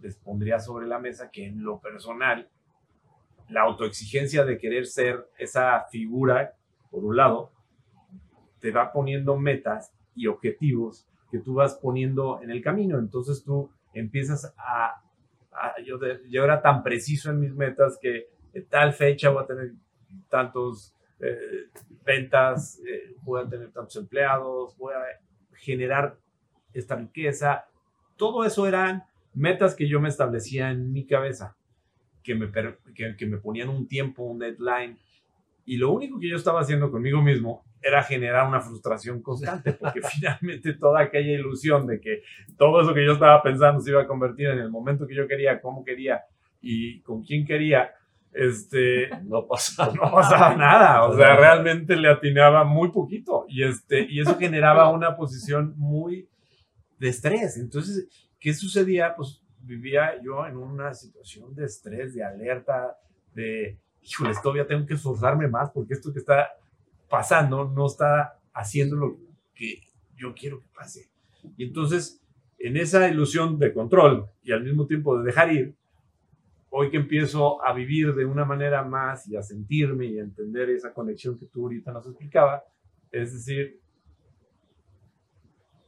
[0.00, 2.46] les pondría sobre la mesa que en lo personal,
[3.48, 6.56] la autoexigencia de querer ser esa figura,
[6.90, 7.52] por un lado,
[8.60, 11.08] te va poniendo metas y objetivos
[11.38, 12.98] tú vas poniendo en el camino.
[12.98, 15.02] Entonces tú empiezas a...
[15.84, 19.72] yo, yo era tan preciso en mis metas que en tal fecha voy a tener
[20.28, 21.68] tantos eh,
[22.04, 25.20] ventas, eh, voy a tener tantos empleados, voy a
[25.54, 26.16] generar
[26.72, 27.66] esta riqueza.
[28.16, 31.56] Todo eso eran metas que yo me establecía en mi cabeza,
[32.22, 32.50] que me,
[33.16, 34.98] que me ponían un tiempo, un deadline.
[35.64, 40.00] Y lo único que yo estaba haciendo conmigo mismo era generar una frustración constante, porque
[40.14, 42.22] finalmente toda aquella ilusión de que
[42.56, 45.26] todo eso que yo estaba pensando se iba a convertir en el momento que yo
[45.28, 46.22] quería, cómo quería
[46.60, 47.92] y con quién quería,
[48.32, 54.06] este, no pasaba, no pasaba nada, o sea, realmente le atinaba muy poquito y, este,
[54.08, 56.28] y eso generaba una posición muy
[56.98, 57.56] de estrés.
[57.58, 58.08] Entonces,
[58.40, 59.14] ¿qué sucedía?
[59.14, 62.96] Pues vivía yo en una situación de estrés, de alerta,
[63.34, 66.48] de, híjole, todavía tengo que esforzarme más porque esto que está
[67.08, 69.16] pasando no está haciendo lo
[69.54, 69.80] que
[70.16, 71.08] yo quiero que pase.
[71.56, 72.20] Y entonces,
[72.58, 75.74] en esa ilusión de control y al mismo tiempo de dejar ir,
[76.70, 80.70] hoy que empiezo a vivir de una manera más y a sentirme y a entender
[80.70, 82.64] esa conexión que tú ahorita nos explicaba,
[83.12, 83.80] es decir,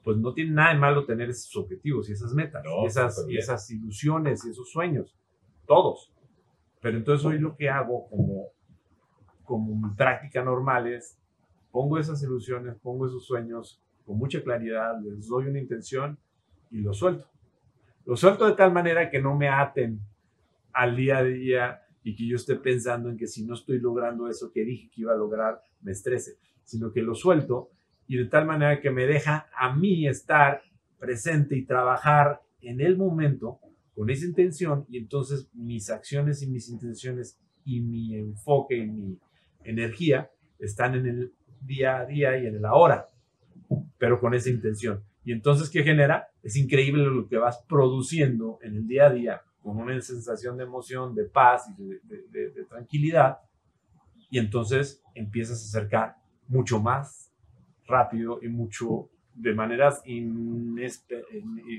[0.05, 3.37] pues no tiene nada de malo tener esos objetivos y esas metas, y, esas, y
[3.37, 5.17] esas ilusiones y esos sueños,
[5.67, 6.13] todos.
[6.87, 8.45] Pero entonces hoy lo que hago como,
[9.43, 11.19] como mi práctica normal es,
[11.73, 16.17] pongo esas ilusiones, pongo esos sueños con mucha claridad, les doy una intención
[16.71, 17.27] y lo suelto.
[18.05, 19.99] Lo suelto de tal manera que no me aten
[20.73, 24.29] al día a día y que yo esté pensando en que si no estoy logrando
[24.29, 27.73] eso que dije que iba a lograr, me estrese, sino que lo suelto
[28.07, 30.63] y de tal manera que me deja a mí estar
[31.01, 33.59] presente y trabajar en el momento
[33.97, 39.19] con esa intención y entonces mis acciones y mis intenciones y mi enfoque y mi
[39.65, 41.33] energía están en el
[41.63, 43.07] día a día y en el ahora,
[43.99, 45.03] pero con esa intención.
[45.25, 46.29] Y entonces, ¿qué genera?
[46.43, 50.65] Es increíble lo que vas produciendo en el día a día con una sensación de
[50.65, 53.39] emoción, de paz y de, tranquilidad,
[54.31, 57.33] y entonces empiezas a acercar mucho más
[57.89, 60.03] rápido y mucho de maneras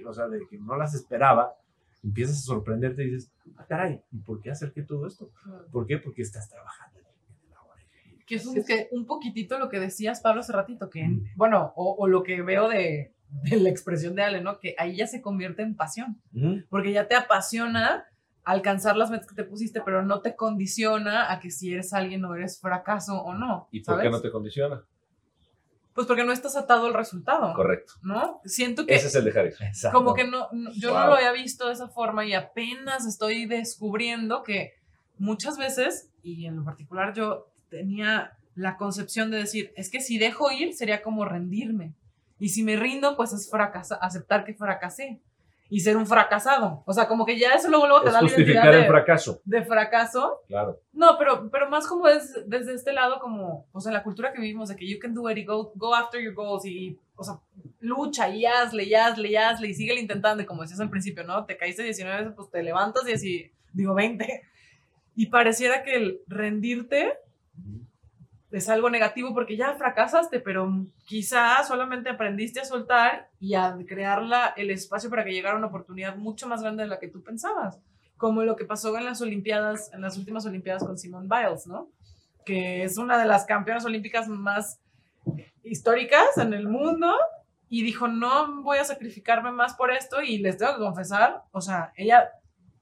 [0.06, 1.56] o sea, de que no las esperaba,
[2.08, 5.30] empiezas a sorprenderte y dices, ah, caray, ¿y por qué acerqué todo esto?
[5.72, 5.98] ¿Por qué?
[5.98, 7.82] Porque estás trabajando en el ahora.
[8.26, 12.08] Que es un, que un poquitito lo que decías, Pablo, hace ratito, que, bueno, o,
[12.08, 13.14] lo que veo de,
[13.52, 14.60] la expresión de Ale, ¿no?
[14.60, 16.22] Que ahí ya se convierte en pasión,
[16.70, 18.06] porque ya te apasiona
[18.44, 22.24] alcanzar las metas que te pusiste, pero no te condiciona a que si eres alguien
[22.24, 23.68] o eres fracaso o no.
[23.72, 24.86] ¿Y por qué no te condiciona?
[25.98, 27.56] Pues porque no estás atado al resultado.
[27.56, 27.94] Correcto.
[28.04, 28.40] ¿No?
[28.46, 28.94] Siento que...
[28.94, 29.52] Ese es el dejar
[29.92, 34.44] Como que no, yo no lo había visto de esa forma y apenas estoy descubriendo
[34.44, 34.74] que
[35.18, 40.20] muchas veces, y en lo particular yo tenía la concepción de decir, es que si
[40.20, 41.96] dejo ir sería como rendirme.
[42.38, 45.20] Y si me rindo, pues es fracasar, aceptar que fracasé
[45.70, 46.84] y ser un fracasado.
[46.86, 49.42] O sea, como que ya eso luego, luego te da la identidad de, fracaso.
[49.44, 50.42] De fracaso.
[50.48, 50.80] Claro.
[50.94, 54.40] No, pero, pero más como es desde este lado, como, o sea, la cultura que
[54.40, 57.24] vivimos de que you can do it y go, go after your goals y, o
[57.24, 57.40] sea,
[57.80, 60.42] lucha y hazle, y hazle, y hazle y sigue intentando.
[60.42, 61.46] Y como decías al principio, ¿no?
[61.46, 64.44] Te caíste 19 veces, pues te levantas y así, digo 20.
[65.16, 67.18] Y pareciera que el rendirte
[68.52, 74.22] es algo negativo porque ya fracasaste, pero quizá solamente aprendiste a soltar y a crear
[74.56, 77.80] el espacio para que llegara una oportunidad mucho más grande de la que tú pensabas,
[78.16, 81.90] como lo que pasó en las Olimpiadas, en las últimas Olimpiadas con Simone Biles, ¿no?
[82.46, 84.80] Que es una de las campeonas olímpicas más
[85.64, 87.14] históricas en el mundo
[87.70, 91.60] y dijo, no voy a sacrificarme más por esto y les tengo que confesar, o
[91.60, 92.32] sea, ella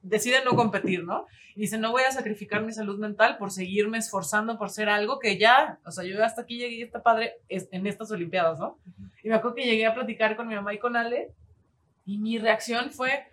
[0.05, 1.25] decide no competir, ¿no?
[1.55, 5.19] Y dice, no voy a sacrificar mi salud mental por seguirme esforzando por ser algo
[5.19, 8.77] que ya, o sea, yo hasta aquí llegué y está padre en estas Olimpiadas, ¿no?
[9.23, 11.31] Y me acuerdo que llegué a platicar con mi mamá y con Ale
[12.05, 13.25] y mi reacción fue,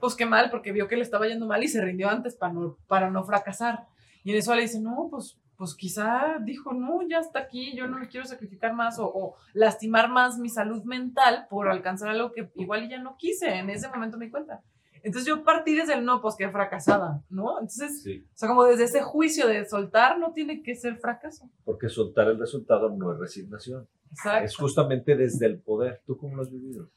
[0.00, 2.52] pues qué mal, porque vio que le estaba yendo mal y se rindió antes para
[2.52, 3.84] no, para no fracasar.
[4.24, 7.86] Y en eso Ale dice, no, pues, pues quizá dijo, no, ya está aquí, yo
[7.86, 12.32] no le quiero sacrificar más o, o lastimar más mi salud mental por alcanzar algo
[12.32, 13.54] que igual ya no quise.
[13.54, 14.62] En ese momento me di cuenta.
[15.06, 17.60] Entonces yo partí desde el no, pues que fracasada, ¿no?
[17.60, 21.48] Entonces, o sea, como desde ese juicio de soltar no tiene que ser fracaso.
[21.64, 23.86] Porque soltar el resultado no es resignación.
[24.10, 24.44] Exacto.
[24.44, 26.02] Es justamente desde el poder.
[26.06, 26.90] ¿Tú cómo lo has vivido?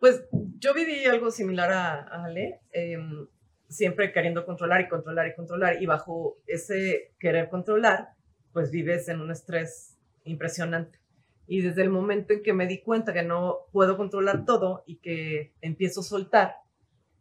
[0.00, 0.24] Pues
[0.58, 3.28] yo viví algo similar a, Ale, em,
[3.68, 8.14] siempre queriendo controlar y controlar y controlar, y bajo ese querer controlar,
[8.52, 10.98] pues vives en un estrés impresionante.
[11.46, 14.96] Y desde el momento en que me di cuenta que no puedo controlar todo y
[14.96, 16.54] que empiezo a soltar,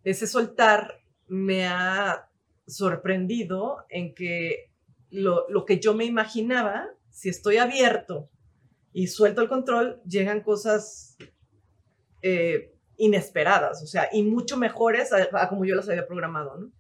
[0.10, 2.30] ese soltar me ha
[2.66, 4.72] sorprendido en que
[5.10, 8.30] lo, que yo me imaginaba, si estoy abierto
[8.94, 11.18] y suelto el control, llegan cosas
[12.22, 16.72] eh, inesperadas, o sea, y mucho mejores a, como yo las había programado,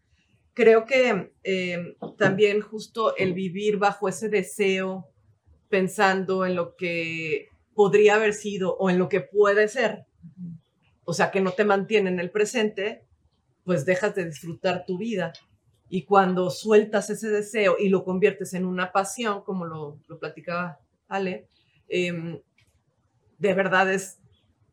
[0.54, 5.08] Creo que em, también justo el vivir bajo ese deseo,
[5.70, 10.08] pensando en lo que podría haber sido o en lo que puede ser,
[11.04, 13.07] o sea, que no te mantiene en el presente,
[13.68, 15.34] pues dejas de disfrutar tu vida.
[15.90, 20.80] Y cuando sueltas ese deseo y lo conviertes en una pasión, como lo, lo platicaba
[21.10, 21.50] Ale,
[21.90, 22.40] em,
[23.38, 24.20] de verdad es,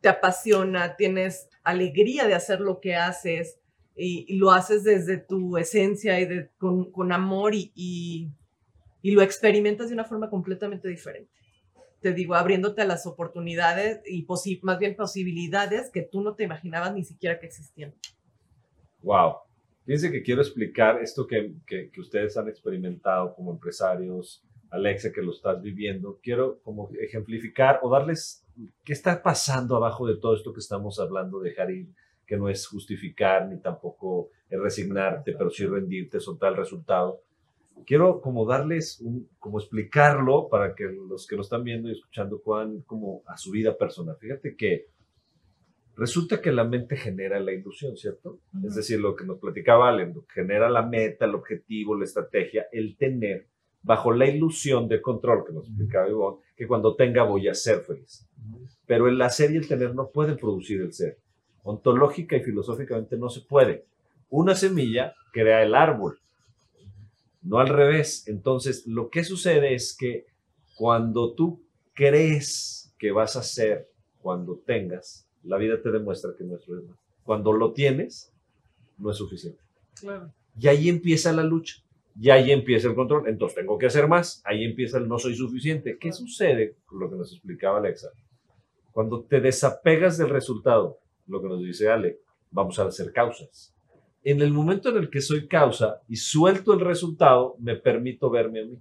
[0.00, 3.59] te apasiona, tienes alegría de hacer lo que haces
[3.96, 8.28] y, lo haces desde tu esencia y con, con, amor y, y,
[9.02, 11.33] y, lo experimentas de una forma completamente diferente.
[12.00, 14.24] Te digo, abriéndote a las oportunidades y
[14.62, 17.92] más bien posibilidades que tú no te imaginabas ni siquiera que existían.
[19.04, 19.36] Wow.
[19.84, 25.30] Fíjense que quiero explicar esto que, que, ustedes han experimentado como empresarios, Alexa, que lo
[25.30, 26.18] estás viviendo.
[26.22, 28.46] Quiero como ejemplificar o darles
[28.82, 31.88] qué está pasando abajo de todo esto que estamos hablando de Harry,
[32.26, 37.20] que no es justificar ni tampoco resignarte, pero sí rendirte, soltar el resultado.
[37.84, 42.40] Quiero como darles, un, como explicarlo para que los que nos están viendo y escuchando
[42.40, 44.16] puedan como a su vida personal.
[44.18, 44.86] Fíjate que
[45.96, 48.40] Resulta que la mente genera la ilusión, ¿cierto?
[48.66, 52.96] Es decir, lo que nos platicaba Allen, genera la meta, el objetivo, la estrategia, el
[52.96, 53.46] tener,
[53.83, 57.80] bajo la ilusión de control que nos explicaba Ivonne, que cuando tenga voy a ser
[57.80, 58.26] feliz.
[58.87, 61.18] Pero el hacer y el tener no pueden producir el ser.
[61.62, 63.87] Ontológica y filosóficamente no se puede.
[64.30, 66.18] Una semilla crea el árbol,
[67.42, 68.26] no al revés.
[68.26, 70.26] Entonces, lo que sucede es que
[70.76, 76.57] cuando tú crees que vas a ser cuando tengas, la vida te demuestra que no
[76.57, 76.94] es verdad.
[77.22, 78.33] Cuando lo tienes,
[78.98, 79.61] no es suficiente.
[80.59, 81.76] Y ahí empieza la lucha.
[82.20, 83.28] Y ahí empieza el control.
[83.28, 84.42] Entonces tengo que hacer más.
[84.44, 85.98] Ahí empieza el no soy suficiente.
[85.98, 86.76] ¿Qué sucede?
[86.92, 88.11] Lo que nos explicaba Alexa.
[88.92, 93.74] Cuando te desapegas del resultado, lo que nos dice Ale, vamos a hacer causas.
[94.22, 98.61] En el momento en el que soy causa y suelto el resultado, me permito verme
[98.61, 98.78] a mí.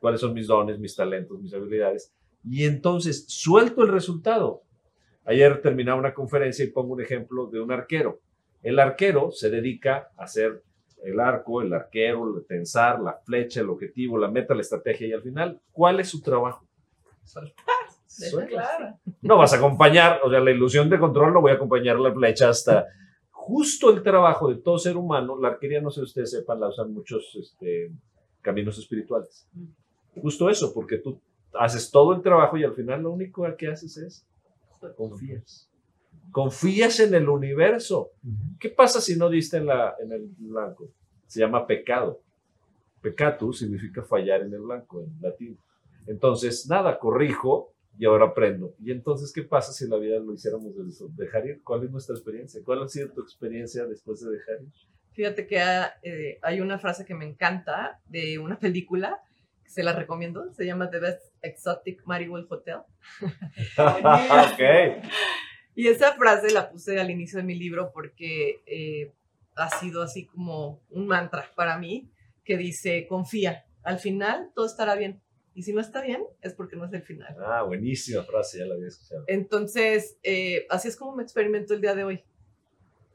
[0.00, 2.12] ¿Cuáles son mis dones, mis talentos, mis habilidades?
[2.44, 4.62] Y entonces suelto el resultado
[5.24, 8.20] Ayer terminaba una conferencia y pongo un ejemplo de un arquero.
[8.62, 10.62] El arquero se dedica a hacer
[11.02, 15.12] el arco, el arquero, el tensar, la flecha, el objetivo, la meta, la estrategia y
[15.12, 16.66] al final, ¿cuál es su trabajo?
[17.24, 17.64] Soltar.
[19.22, 22.12] No vas a acompañar, o sea, la ilusión de control no voy a acompañar la
[22.12, 22.86] flecha hasta
[23.30, 25.36] justo el trabajo de todo ser humano.
[25.40, 27.90] La arquería, no sé si ustedes sepan, la usan muchos este,
[28.40, 29.48] caminos espirituales.
[30.14, 31.20] Justo eso, porque tú
[31.54, 34.26] haces todo el trabajo y al final lo único que haces es
[34.92, 35.70] confías.
[36.30, 38.10] Confías en el universo.
[38.58, 40.90] ¿Qué pasa si no diste en, la, en el blanco?
[41.26, 42.20] Se llama pecado.
[43.00, 45.58] Pecado significa fallar en el blanco, en latín.
[46.06, 48.74] Entonces, nada, corrijo y ahora aprendo.
[48.82, 51.62] ¿Y entonces qué pasa si en la vida lo hiciéramos de dejar ir?
[51.62, 52.60] ¿Cuál es nuestra experiencia?
[52.64, 54.72] ¿Cuál ha sido tu experiencia después de dejar ir?
[55.12, 55.62] Fíjate que
[56.02, 59.22] eh, hay una frase que me encanta de una película,
[59.66, 62.78] se la recomiendo, se llama The Best Exotic Marigold Hotel.
[63.78, 65.04] ok.
[65.76, 69.12] Y esa frase la puse al inicio de mi libro porque eh,
[69.56, 72.10] ha sido así como un mantra para mí
[72.44, 75.20] que dice, confía, al final todo estará bien.
[75.54, 77.36] Y si no está bien, es porque no es el final.
[77.44, 79.24] Ah, buenísima frase, ya la había escuchado.
[79.28, 82.24] Entonces, eh, así es como me experimento el día de hoy.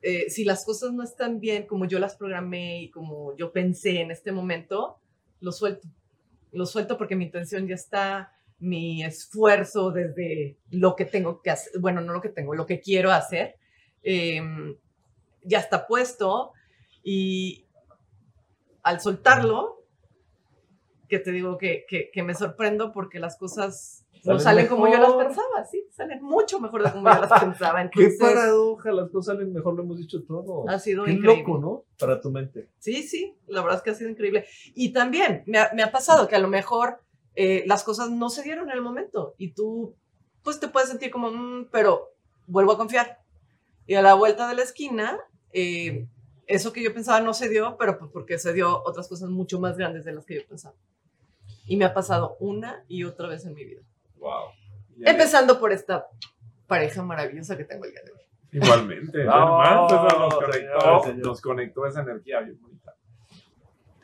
[0.01, 3.99] Eh, si las cosas no están bien como yo las programé y como yo pensé
[3.99, 4.99] en este momento,
[5.41, 5.87] lo suelto.
[6.51, 11.79] Lo suelto porque mi intención ya está, mi esfuerzo desde lo que tengo que hacer,
[11.79, 13.55] bueno, no lo que tengo, lo que quiero hacer,
[14.03, 14.75] em,
[15.43, 16.51] ya está puesto
[17.03, 17.65] y
[18.83, 19.85] al soltarlo,
[21.07, 25.13] que te digo que, que, me sorprendo porque las cosas no salen como yo las
[25.13, 27.89] pensaba, sí, salen mucho mejor de como yo las pensaba.
[27.93, 30.67] Qué paradoja, las cosas salen mejor, lo hemos dicho todo.
[30.69, 31.43] Ha sido Qué increíble.
[31.43, 31.83] loco, ¿no?
[31.97, 32.69] Para tu mente.
[32.79, 34.45] Sí, sí, la verdad es que ha sido increíble.
[34.75, 36.99] Y también me ha, me ha pasado que a lo mejor
[37.35, 39.95] eh, las cosas no se dieron en el momento y tú,
[40.43, 42.11] pues te puedes sentir como, mm, pero
[42.47, 43.19] vuelvo a confiar.
[43.87, 45.17] Y a la vuelta de la esquina,
[45.53, 46.07] eh,
[46.47, 49.59] eso que yo pensaba no se dio, pero pues porque se dio otras cosas mucho
[49.59, 50.75] más grandes de las que yo pensaba.
[51.65, 53.81] Y me ha pasado una y otra vez en mi vida.
[54.19, 54.49] Wow.
[55.05, 56.05] Empezando por esta
[56.67, 58.19] pareja maravillosa que tengo el día de hoy.
[58.51, 59.23] Igualmente.
[59.25, 61.25] No, nos, conectó, señor, señor.
[61.25, 62.95] nos conectó esa energía bien bonita.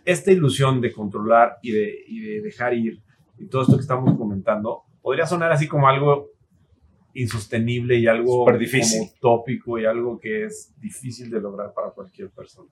[0.04, 3.02] Esta ilusión de controlar y de, y de dejar ir
[3.38, 6.32] y todo esto que estamos comentando podría sonar así como algo
[7.14, 9.00] insostenible y algo Súper difícil.
[9.00, 12.70] como utópico y algo que es difícil de lograr para cualquier persona.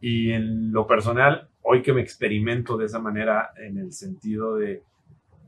[0.00, 4.82] Y en lo personal, hoy que me experimento de esa manera, en el sentido de,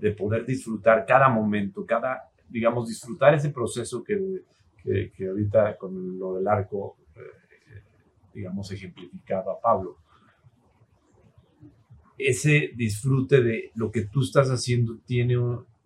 [0.00, 4.42] de poder disfrutar cada momento, cada, digamos, disfrutar ese proceso que,
[4.82, 7.82] que, ahorita con lo del arco, eh,
[8.32, 9.98] digamos, ejemplificaba Pablo.
[12.16, 15.36] Ese disfrute de lo que tú estás haciendo tiene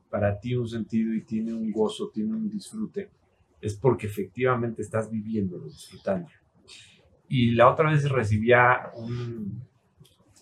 [0.09, 3.11] para ti un sentido y tiene un gozo, tiene un disfrute,
[3.61, 6.29] es porque efectivamente estás viviéndolo, disfrutando.
[7.29, 9.63] Y la otra vez recibía un,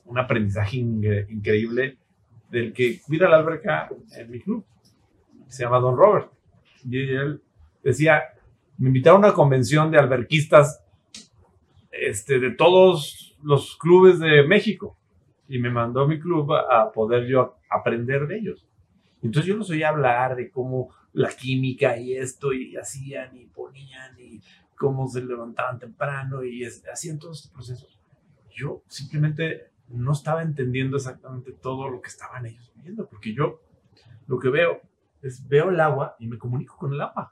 [0.06, 1.98] un aprendizaje incre- increíble
[2.50, 4.64] del que cuida la alberca en mi club.
[5.48, 6.30] Se llama Don Robert.
[6.84, 7.42] Y él
[7.82, 8.22] decía,
[8.78, 10.82] me invitaron a una convención de alberquistas
[11.90, 14.96] este, de todos los clubes de México.
[15.48, 18.66] Y me mandó mi club a, poder yo aprender de ellos.
[19.22, 24.18] Entonces yo los oía hablar de cómo la química y esto, y hacían y ponían,
[24.18, 24.40] y
[24.76, 27.86] cómo se levantaban temprano, y es- hacían todo este proceso.
[28.54, 33.60] Yo simplemente no estaba entendiendo exactamente todo lo que estaban ellos viendo, porque yo
[34.26, 34.80] lo que veo
[35.22, 37.30] es veo el agua y me comunico con el agua.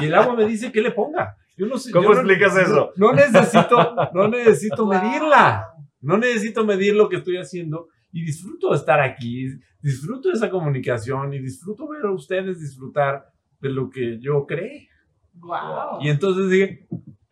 [0.00, 1.36] y el agua me dice que le ponga.
[1.56, 2.92] Yo no sé, ¿Cómo yo no- explicas eso?
[2.96, 5.68] No necesito, no necesito medirla.
[6.00, 9.48] No necesito medir lo que estoy haciendo y disfruto de estar aquí,
[9.80, 13.26] disfruto de esa comunicación y disfruto ver a ustedes disfrutar
[13.60, 14.88] de lo que yo creé.
[15.34, 16.00] Wow.
[16.00, 16.86] Y entonces dije,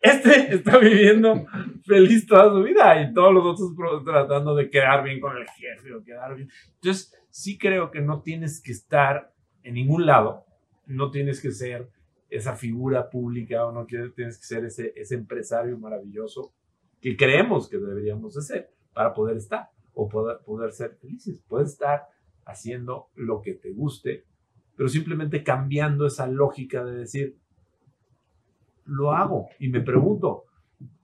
[0.05, 1.45] este está viviendo
[1.83, 5.93] feliz toda su vida y todos los otros tratando de quedar bien con el jefe
[5.93, 6.49] o quedar bien.
[6.75, 10.45] Entonces, sí creo que no tienes que estar en ningún lado,
[10.85, 11.89] no tienes que ser
[12.29, 16.53] esa figura pública o no tienes que ser ese, empresario maravilloso
[17.01, 21.43] que creemos que deberíamos de ser para poder estar o poder ser felices.
[21.47, 22.03] Puedes estar
[22.45, 24.25] haciendo lo que te guste,
[24.75, 27.37] pero simplemente cambiando esa lógica de decir,
[28.85, 30.45] lo hago y me pregunto,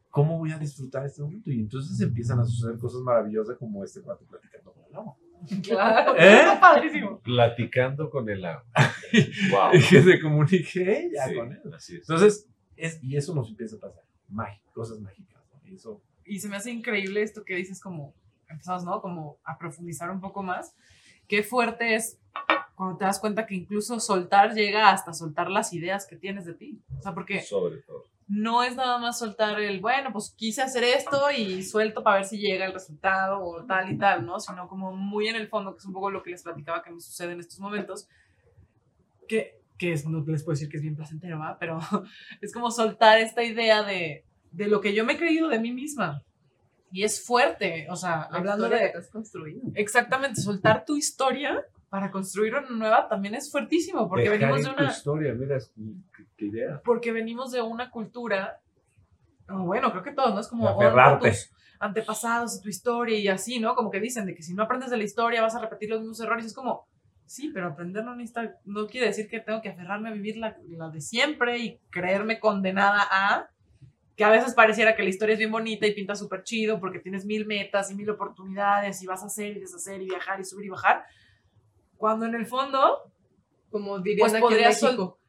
[0.10, 1.52] ¿cómo voy a disfrutar este momento?
[1.52, 5.16] Y entonces empiezan a suceder cosas maravillosas como este cuate platicando con el agua.
[5.64, 6.16] Claro.
[6.16, 6.40] ¿Eh?
[6.40, 7.20] Está padrísimo.
[7.20, 8.66] Platicando con el agua.
[9.52, 9.74] wow.
[9.74, 11.74] Y que se comunique ella Sí, con él.
[11.74, 12.02] así es.
[12.02, 15.42] Entonces, es, y eso nos empieza a pasar, mágico, cosas mágicas.
[15.54, 15.68] ¿no?
[15.70, 18.14] Y eso, Y se me hace increíble esto que dices, como
[18.48, 19.02] empezamos, ¿no?
[19.02, 20.76] Como a profundizar un poco más.
[21.28, 22.20] Qué fuerte es
[22.82, 26.56] cuando te das cuenta que incluso soltar llega hasta soltar las ideas que tienes de
[26.56, 26.80] ti.
[26.98, 28.08] O sea, porque Sobre todo.
[28.28, 32.26] no es nada más soltar el, bueno, pues quise hacer esto y suelto para ver
[32.26, 34.40] si llega el resultado o tal y tal, ¿no?
[34.40, 36.90] Sino como muy en el fondo, que es un poco lo que les platicaba que
[36.90, 38.08] me sucede en estos momentos,
[39.28, 41.60] que, que es, no les puedo decir que es bien placentero, ¿va?
[41.60, 41.78] Pero
[42.42, 45.72] es como soltar esta idea de, de lo que yo me he creído de mí
[45.72, 46.24] misma.
[46.92, 48.92] Y es fuerte, o sea, hablando de...
[49.76, 54.90] Exactamente, soltar tu historia para construir una nueva también es fuertísimo, porque venimos de una...
[54.90, 55.58] historia, mira,
[56.38, 56.82] qué, idea.
[56.86, 58.62] Porque venimos de una cultura,
[59.50, 60.40] bueno, creo que todos, ¿no?
[60.40, 60.74] Es como
[61.20, 63.76] tus antepasados, tu historia y así, ¿no?
[63.76, 66.00] Como que dicen de que si no aprendes de la historia vas a repetir los
[66.00, 66.46] mismos errores.
[66.46, 66.88] Es como,
[67.26, 70.88] sí, pero aprender no, no quiere decir que tengo que aferrarme a vivir la, la
[70.88, 73.50] de siempre y creerme condenada a
[74.16, 77.00] que a veces pareciera que la historia es bien bonita y pinta súper chido porque
[77.00, 80.46] tienes mil metas y mil oportunidades y vas a hacer y deshacer y viajar y
[80.46, 81.04] subir y bajar,
[82.02, 83.14] cuando en el fondo,
[83.70, 85.20] como dirían pues aquí en México,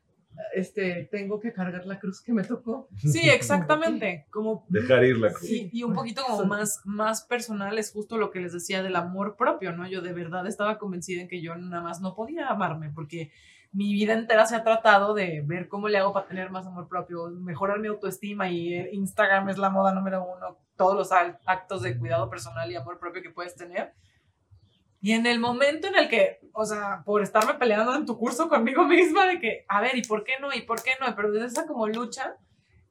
[0.55, 2.89] este, tengo que cargar la cruz que me tocó.
[2.97, 4.27] Sí, exactamente.
[4.31, 5.51] Como, Dejar ir la cruz.
[5.51, 9.37] Y, un poquito como más, más personal es justo lo que les decía del amor
[9.37, 9.87] propio, ¿no?
[9.87, 13.31] Yo de verdad estaba convencida en que yo nada más no podía amarme porque
[13.71, 16.89] mi vida entera se ha tratado de ver cómo le hago para tener más amor
[16.89, 21.13] propio, mejorar mi autoestima y Instagram es la moda número uno, todos los
[21.45, 23.93] actos de cuidado personal y amor propio que puedes tener.
[25.03, 28.49] Y en el momento en el que, o sea, por estarme peleando en tu curso
[28.49, 30.55] conmigo misma, de que, a ver, ¿y por qué no?
[30.55, 31.13] ¿Y por qué no?
[31.17, 32.37] Pero desde esa como lucha,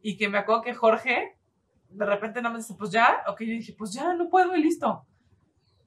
[0.01, 1.38] y que me acuerdo que Jorge,
[1.89, 4.62] de repente nada más dice, pues ya, ok, yo dije, pues ya, no puedo y
[4.62, 5.05] listo.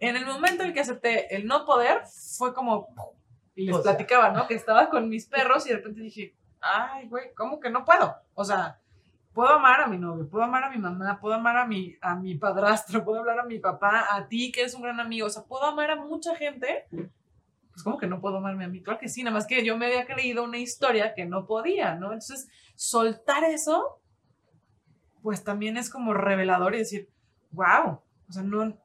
[0.01, 2.03] En el momento en el que acepté el no poder,
[2.39, 2.89] fue como,
[3.55, 4.47] y les platicaba, ¿no?
[4.47, 8.17] Que estaba con mis perros y de repente dije, ay, güey, ¿cómo que no puedo?
[8.33, 8.81] O sea,
[9.35, 12.15] puedo amar a mi novio, puedo amar a mi mamá, puedo amar a mi, a
[12.15, 15.31] mi padrastro, puedo hablar a mi papá, a ti que eres un gran amigo, o
[15.31, 16.87] sea, puedo amar a mucha gente.
[16.91, 19.77] Pues como que no puedo amarme a mí, claro que sí, nada más que yo
[19.77, 22.07] me había creído una historia que no podía, ¿no?
[22.13, 24.01] Entonces, soltar eso,
[25.23, 27.09] pues también es como revelador y decir,
[27.51, 28.79] wow, o sea, no,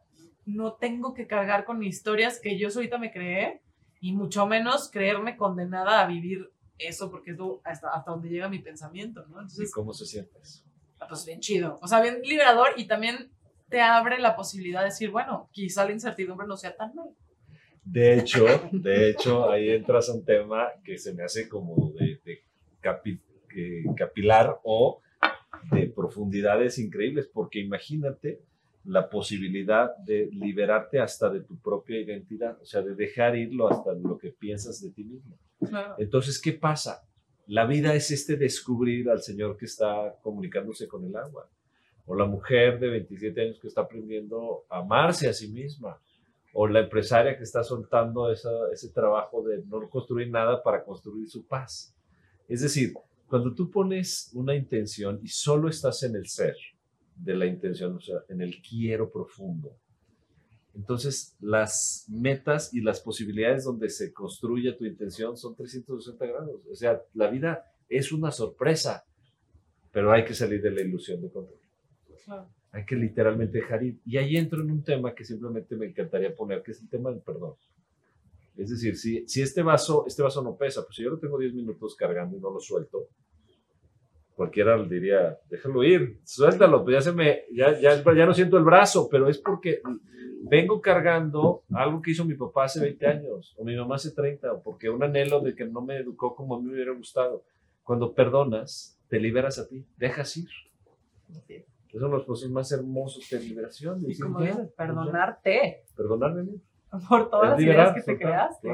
[0.47, 3.61] no tengo que cargar con historias que yo solita me creé
[4.01, 8.59] y mucho menos creerme condenada a vivir eso porque es hasta, hasta donde llega mi
[8.59, 9.41] pensamiento, ¿no?
[9.41, 10.63] Entonces, ¿Y cómo se siente eso?
[10.99, 13.31] Ah, pues bien chido, o sea, bien liberador y también
[13.69, 17.09] te abre la posibilidad de decir, bueno, quizá la incertidumbre no sea tan mal.
[17.83, 22.19] De hecho, de hecho, ahí entras a un tema que se me hace como de,
[22.23, 22.43] de
[23.95, 25.01] capilar o
[25.71, 28.41] de profundidades increíbles, porque imagínate
[28.89, 33.93] la posibilidad de liberarte hasta de tu propia identidad, o sea, de dejar irlo hasta
[33.93, 35.37] lo que piensas de ti mismo.
[35.97, 37.07] Entonces, ¿qué pasa?
[37.47, 41.49] La vida es este descubrir al Señor que está comunicándose con el agua,
[42.05, 45.99] o la mujer de 27 años que está aprendiendo a amarse a sí misma,
[46.53, 51.45] o la empresaria que está soltando ese trabajo de no construir nada para construir su
[51.45, 51.95] paz.
[52.47, 52.93] Es decir,
[53.27, 56.55] cuando tú pones una intención y solo estás en el ser
[57.23, 59.75] de la intención, o sea, en el quiero profundo,
[60.79, 66.61] entonces, las metas y las posibilidades donde se construye tu intención son 360 grados.
[66.71, 69.03] O sea, la vida es una sorpresa,
[69.91, 71.59] pero hay que salir de la ilusión de control.
[72.71, 73.99] Hay que literalmente dejar ir.
[74.05, 77.09] Y ahí entro en un tema que simplemente me encantaría poner, que es el tema
[77.09, 77.55] del perdón.
[78.55, 81.39] Es decir, si, si este, vaso, este vaso no pesa, pues si yo lo tengo
[81.39, 83.09] 10 minutos cargando y no lo suelto,
[84.39, 88.63] cualquiera diría, déjalo ir, suéltalo, pues ya se me, ya, ya, ya no siento el
[88.63, 89.81] brazo, pero es porque
[90.43, 94.53] vengo cargando algo que hizo mi papá hace 20 años, o mi mamá hace 30,
[94.53, 97.43] o porque un anhelo de que no me educó como a mí me hubiera gustado.
[97.83, 100.47] Cuando perdonas, te liberas a ti, dejas ir.
[101.89, 104.01] Esos son los procesos más hermosos de liberación.
[104.07, 105.83] Y como dices, perdonarte.
[105.97, 106.61] Perdonarme.
[107.09, 108.69] Por todas las ideas que te creaste.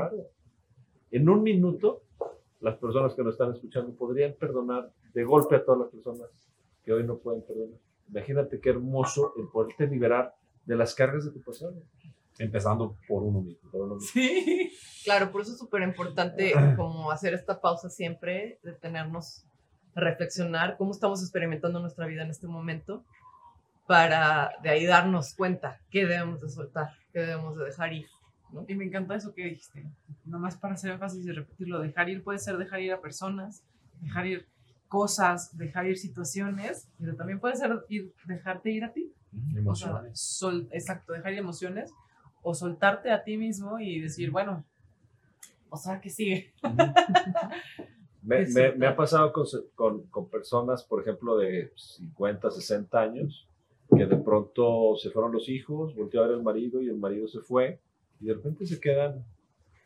[1.09, 2.03] En un minuto,
[2.59, 6.29] las personas que nos están escuchando podrían perdonar de golpe a todas las personas
[6.83, 7.79] que hoy no pueden perdonar.
[8.09, 10.35] Imagínate qué hermoso el poderte liberar
[10.65, 11.73] de las cargas de tu pasado.
[12.37, 13.99] Empezando por uno mismo.
[14.01, 14.73] Sí.
[15.05, 19.45] Claro, por eso es súper importante como hacer esta pausa siempre, detenernos
[19.95, 23.05] a reflexionar cómo estamos experimentando nuestra vida en este momento
[23.87, 28.07] para de ahí darnos cuenta qué debemos de soltar, qué debemos de dejar ir.
[28.67, 29.85] Y me encanta eso que dijiste,
[30.25, 33.63] nomás para hacer énfasis y repetirlo, dejar ir puede ser dejar ir a personas,
[34.01, 34.47] dejar ir
[34.87, 39.11] cosas, dejar ir situaciones, pero también puede ser ir, dejarte ir a ti.
[39.55, 40.41] Emociones.
[40.71, 41.91] exacto, dejar emociones
[42.41, 44.63] o soltarte a ti mismo y decir, bueno,
[45.69, 46.53] o sea, que sigue.
[48.21, 53.47] me, me, me, ha pasado con, con, con, personas, por ejemplo, de 50, 60 años,
[53.89, 57.27] que de pronto se fueron los hijos, volteó a ver el marido y el marido
[57.27, 57.79] se fue,
[58.21, 59.25] y de repente se quedan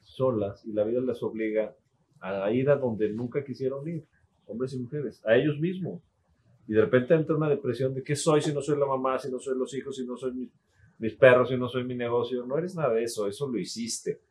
[0.02, 1.76] solas y la vida les obliga
[2.20, 4.06] a ir a donde nunca quisieron ir,
[4.50, 6.02] hombres y mujeres, a ellos mismos.
[6.68, 9.32] Y de repente entra una depresión de qué soy si no soy la mamá, si
[9.32, 10.50] no soy los hijos, si no soy
[11.00, 12.46] mis perros, si no soy mi negocio.
[12.46, 14.22] No eres nada de eso, eso lo hiciste.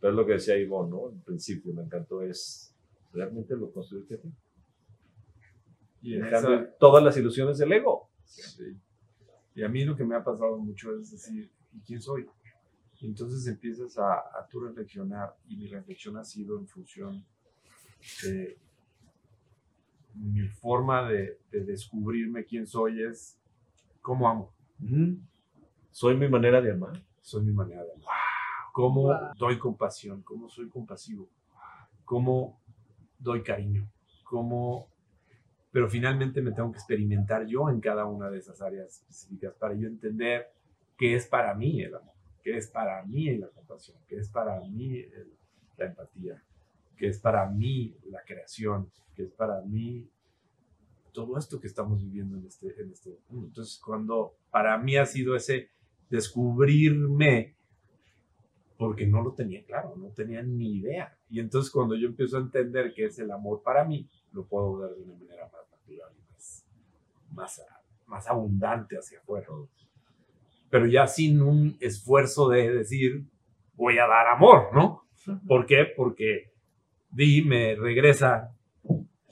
[0.00, 1.10] Pero es lo que decía Ivonne, ¿no?
[1.10, 2.74] En principio me encantó, es
[3.12, 4.28] realmente lo construiste a ti.
[6.02, 8.10] Y dejando todas las ilusiones del ego.
[8.24, 8.76] Sí.
[9.54, 12.26] Y a mí lo que me ha pasado mucho es decir, ¿y quién soy?
[13.00, 17.24] Y entonces empiezas a, a tú reflexionar y mi reflexión ha sido en función
[18.24, 18.58] de
[20.14, 23.38] mi forma de, descubrirme quién soy es
[24.00, 24.54] cómo amo.
[25.90, 27.02] Soy mi manera de amar.
[27.20, 28.08] Soy mi manera de amar.
[28.72, 31.28] Cómo doy compasión, cómo soy compasivo,
[32.04, 32.60] cómo
[33.18, 33.88] doy cariño,
[34.24, 34.88] cómo...
[35.70, 39.74] Pero finalmente me tengo que experimentar yo en cada una de esas áreas específicas para
[39.74, 40.52] yo entender
[40.98, 44.60] qué es para mí el amor, qué es para mí la compasión, qué es para
[44.60, 45.04] mí
[45.76, 46.42] la empatía,
[47.02, 50.08] qué es para mí la creación, que es para mí
[51.10, 53.48] todo esto que estamos viviendo en este, en este mundo.
[53.48, 55.70] Entonces, cuando para mí ha sido ese
[56.08, 57.56] descubrirme,
[58.78, 61.18] porque no lo tenía claro, no tenía ni idea.
[61.28, 64.76] Y entonces cuando yo empiezo a entender qué es el amor para mí, lo puedo
[64.76, 66.64] ver de una manera más natural y más,
[67.32, 67.62] más,
[68.06, 69.48] más abundante hacia afuera.
[70.70, 73.24] Pero ya sin un esfuerzo de decir,
[73.74, 75.02] voy a dar amor, ¿no?
[75.48, 75.86] ¿Por qué?
[75.96, 76.51] Porque
[77.12, 78.52] di, me regresa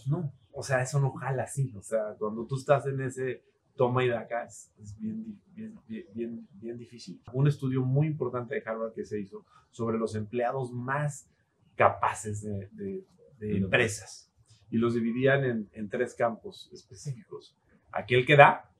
[0.01, 1.72] pues no, o sea, eso no jala así.
[1.76, 3.43] O sea, cuando tú estás en ese
[3.76, 7.20] toma y daca es, bien, bien, bien, bien, difícil.
[7.33, 11.28] Un estudio muy importante de Harvard que se hizo sobre los empleados más
[11.76, 13.05] capaces de,
[13.41, 14.31] empresas
[14.70, 17.57] y los dividían en, en, tres campos específicos.
[17.91, 18.70] Aquel que da,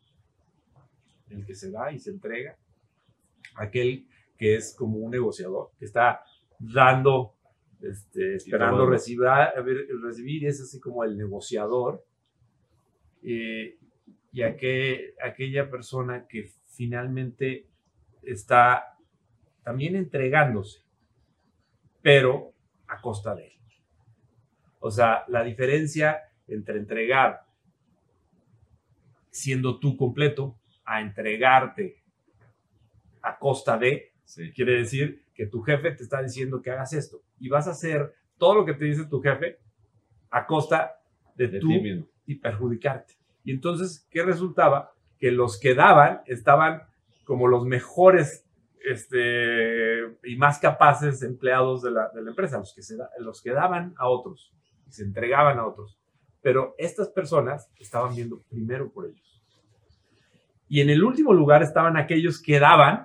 [1.31, 2.57] el que se da y se entrega,
[3.57, 6.23] aquel que es como un negociador, que está
[6.59, 7.35] dando
[7.83, 9.27] este, esperando recibir,
[10.03, 12.05] recibir, es así como el negociador,
[13.23, 13.79] eh,
[14.33, 17.67] y aquella persona que finalmente
[18.23, 18.97] está
[19.63, 20.85] también entregándose,
[22.03, 22.53] pero
[22.87, 23.59] a costa de él.
[24.79, 27.45] O sea, la diferencia entre entregar
[29.31, 32.03] siendo tú completo a entregarte
[33.23, 34.13] a costa de,
[34.55, 38.15] quiere decir que tu jefe te está diciendo que hagas esto y vas a hacer
[38.39, 39.59] todo lo que te dice tu jefe
[40.31, 40.97] a costa
[41.35, 41.71] de, tú
[42.27, 43.15] y perjudicarte.
[43.43, 44.93] Y entonces, ¿qué resultaba?
[45.19, 46.83] Que los que daban estaban
[47.25, 48.47] como los mejores
[48.85, 53.51] este, y más capaces empleados de la, de la empresa, los que, se, los que
[53.51, 54.53] daban a otros
[54.87, 55.99] y se entregaban a otros.
[56.43, 59.43] Pero estas personas estaban viendo primero por ellos.
[60.69, 63.05] Y en el último lugar estaban aquellos que daban.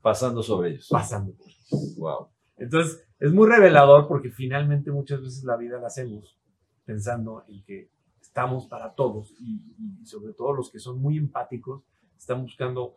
[0.00, 0.88] Pasando sobre ellos.
[0.90, 1.96] Pasando por ellos.
[1.96, 2.28] Wow.
[2.56, 6.36] Entonces, es muy revelador porque finalmente muchas veces la vida la hacemos
[6.84, 7.88] pensando en que
[8.20, 9.60] estamos para todos y,
[10.04, 11.82] sobre todo los que son muy empáticos
[12.18, 12.96] están buscando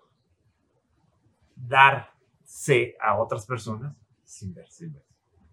[1.55, 5.03] darse a otras personas sin ver, sin ver.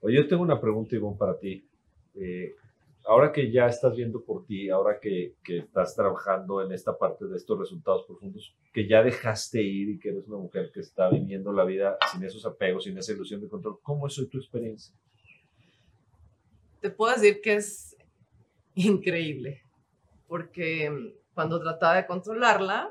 [0.00, 1.66] Oye, yo tengo una pregunta, Ivonne, para ti.
[2.14, 2.54] Eh,
[3.06, 7.36] ahora que ya estás viendo por ti, ahora que, estás trabajando en esta parte de
[7.36, 11.52] estos resultados profundos, que ya dejaste ir y que eres una mujer que está viviendo
[11.52, 14.94] la vida sin esos apegos, sin esa ilusión de control, ¿cómo es tu experiencia?
[16.80, 17.96] Te puedo decir que es
[18.74, 19.62] increíble,
[20.26, 22.90] porque cuando trataba de controlarla,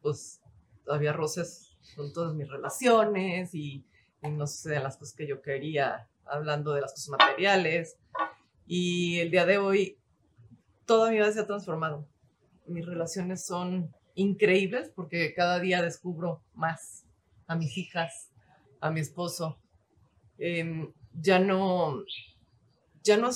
[0.00, 0.40] pues
[0.88, 3.84] había roces con todas mis relaciones y,
[4.22, 7.96] y no sé, las cosas que yo quería, hablando de las cosas materiales
[8.66, 9.98] y el día de hoy,
[10.86, 12.06] toda mi vida se ha transformado.
[12.66, 17.04] Mis relaciones son increíbles porque cada día descubro más
[17.46, 18.30] a mis hijas,
[18.80, 19.58] a mi esposo.
[20.38, 22.02] Em, ya no,
[23.02, 23.30] ya no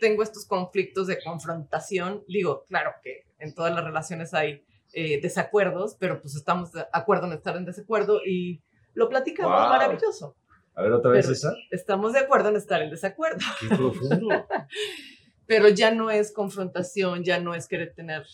[0.00, 2.22] tengo estos conflictos de confrontación.
[2.28, 7.26] Digo, claro que en todas las relaciones hay eh, desacuerdos, pero pues estamos de acuerdo
[7.26, 8.62] en estar en desacuerdo y
[8.94, 10.36] lo platicamos maravilloso.
[10.76, 11.54] A ver, otra vez esa.
[11.70, 13.40] Estamos de acuerdo en estar en desacuerdo.
[13.60, 14.46] Qué profundo.
[15.46, 18.24] Pero ya no es confrontación, ya no es querer tener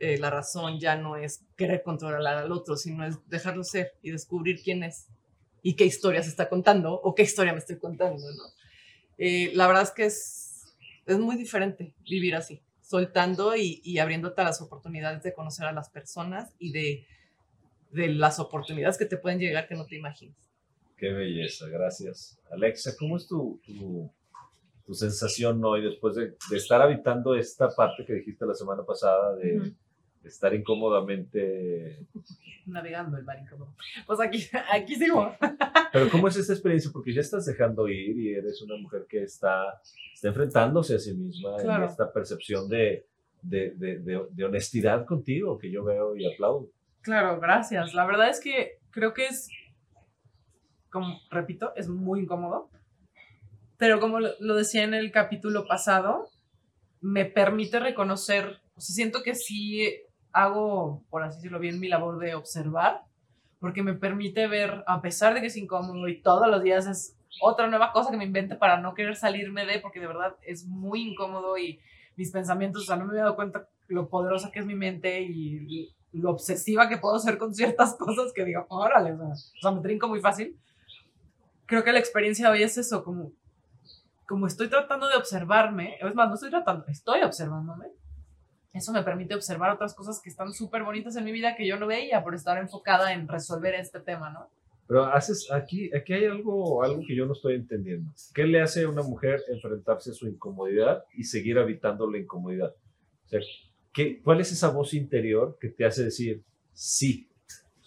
[0.00, 4.10] eh, la razón, ya no es querer controlar al otro, sino es dejarlo ser y
[4.10, 5.06] descubrir quién es
[5.62, 8.42] y qué historia se está contando o qué historia me estoy contando, ¿no?
[9.16, 10.74] Eh, la verdad es que es,
[11.06, 15.72] es muy diferente vivir así, soltando y, y abriéndote a las oportunidades de conocer a
[15.72, 17.06] las personas y de,
[17.92, 20.53] de las oportunidades que te pueden llegar que no te imaginas.
[21.04, 22.40] Qué belleza, gracias.
[22.50, 23.60] Alexa, ¿cómo es tu,
[24.86, 29.74] tu, sensación hoy después de, estar habitando esta parte que dijiste la semana pasada de,
[30.24, 32.06] estar incómodamente...
[32.64, 33.74] Navegando el mar incómodo.
[34.06, 35.36] Pues aquí, aquí sigo.
[35.92, 36.90] Pero ¿cómo es esta experiencia?
[36.90, 39.82] Porque ya estás dejando ir y eres una mujer que está,
[40.14, 43.04] está enfrentándose a sí misma en esta percepción de,
[43.42, 46.70] de, de, de, honestidad contigo que yo veo y aplaudo.
[47.02, 47.92] Claro, gracias.
[47.92, 49.50] La verdad es que creo que es,
[50.94, 52.70] como repito, es muy incómodo,
[53.78, 56.28] pero como lo decía en el capítulo pasado,
[57.00, 59.92] me permite reconocer, o siento que sí
[60.30, 63.02] hago, por así decirlo bien, mi labor de observar,
[63.58, 67.16] porque me permite ver, a pesar de que es incómodo y todos los días es
[67.42, 70.64] otra nueva cosa que me invente para no querer salirme de, porque de verdad es
[70.64, 71.80] muy incómodo y
[72.14, 75.22] mis pensamientos, o sea, no me he dado cuenta lo poderosa que es mi mente
[75.22, 79.80] y, lo obsesiva que puedo ser con ciertas cosas que digo, órale, o sea, me
[79.80, 80.56] trinco muy fácil.
[81.66, 83.32] Creo que la experiencia hoy es eso, como,
[84.26, 87.86] como estoy tratando de observarme, es más, no estoy tratando, estoy observándome.
[88.72, 91.78] Eso me permite observar otras cosas que están súper bonitas en mi vida que yo
[91.78, 94.48] no veía por estar enfocada en resolver este tema, ¿no?
[94.86, 98.12] Pero haces aquí, aquí hay algo, algo que yo no estoy entendiendo.
[98.34, 102.74] ¿Qué le hace a una mujer enfrentarse a su incomodidad y seguir habitando la incomodidad?
[103.24, 103.40] O sea,
[103.92, 106.42] ¿qué, ¿cuál es esa voz interior que te hace decir,
[106.74, 107.28] sí,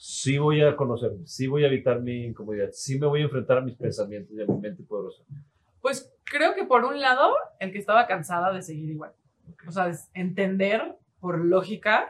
[0.07, 3.57] sí voy a conocerme, sí voy a evitar mi incomodidad, sí me voy a enfrentar
[3.57, 5.21] a mis pensamientos y a mi mente poderosa?
[5.81, 9.11] Pues creo que por un lado, el que estaba cansada de seguir igual.
[9.67, 12.09] O sea, entender por lógica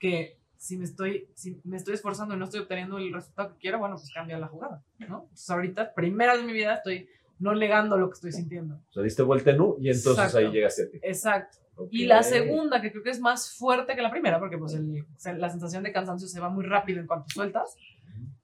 [0.00, 3.58] que si me estoy, si me estoy esforzando y no estoy obteniendo el resultado que
[3.58, 5.22] quiero, bueno, pues cambia la jugada, ¿no?
[5.22, 7.08] Entonces ahorita, primera en mi vida, estoy
[7.38, 8.80] no negando lo que estoy sintiendo.
[8.90, 10.98] O sea, diste vuelta en U y entonces ahí llegaste a ti.
[11.02, 11.58] Exacto.
[11.90, 15.04] Y la segunda, que creo que es más fuerte que la primera, porque pues el,
[15.38, 17.76] la sensación de cansancio se va muy rápido en cuanto sueltas.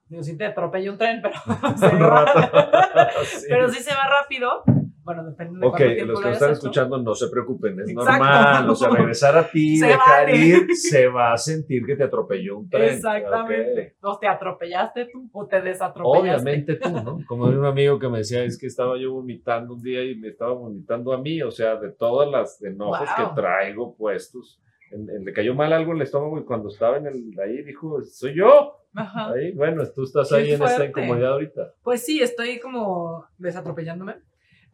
[0.08, 1.34] Digo, si te atropella un tren, pero,
[3.48, 4.62] pero sí se va rápido.
[5.04, 8.70] Bueno, depende de Ok, los que están escuchando no se preocupen, es normal.
[8.70, 12.70] O sea, regresar a ti, dejar ir, se va a sentir que te atropelló un
[12.70, 12.94] tren.
[12.94, 13.96] Exactamente.
[14.00, 16.18] O te atropellaste tú o te desatropellaste.
[16.18, 17.18] Obviamente tú, ¿no?
[17.26, 20.28] Como un amigo que me decía, es que estaba yo vomitando un día y me
[20.28, 24.58] estaba vomitando a mí, o sea, de todas las enojos que traigo puestos.
[24.90, 28.36] le cayó mal algo en el estómago y cuando estaba en el, ahí dijo, soy
[28.36, 28.80] yo.
[28.94, 29.32] Ajá.
[29.32, 31.74] Ahí, bueno, tú estás ahí en esta incomodidad ahorita.
[31.82, 34.14] Pues sí, estoy como desatropellándome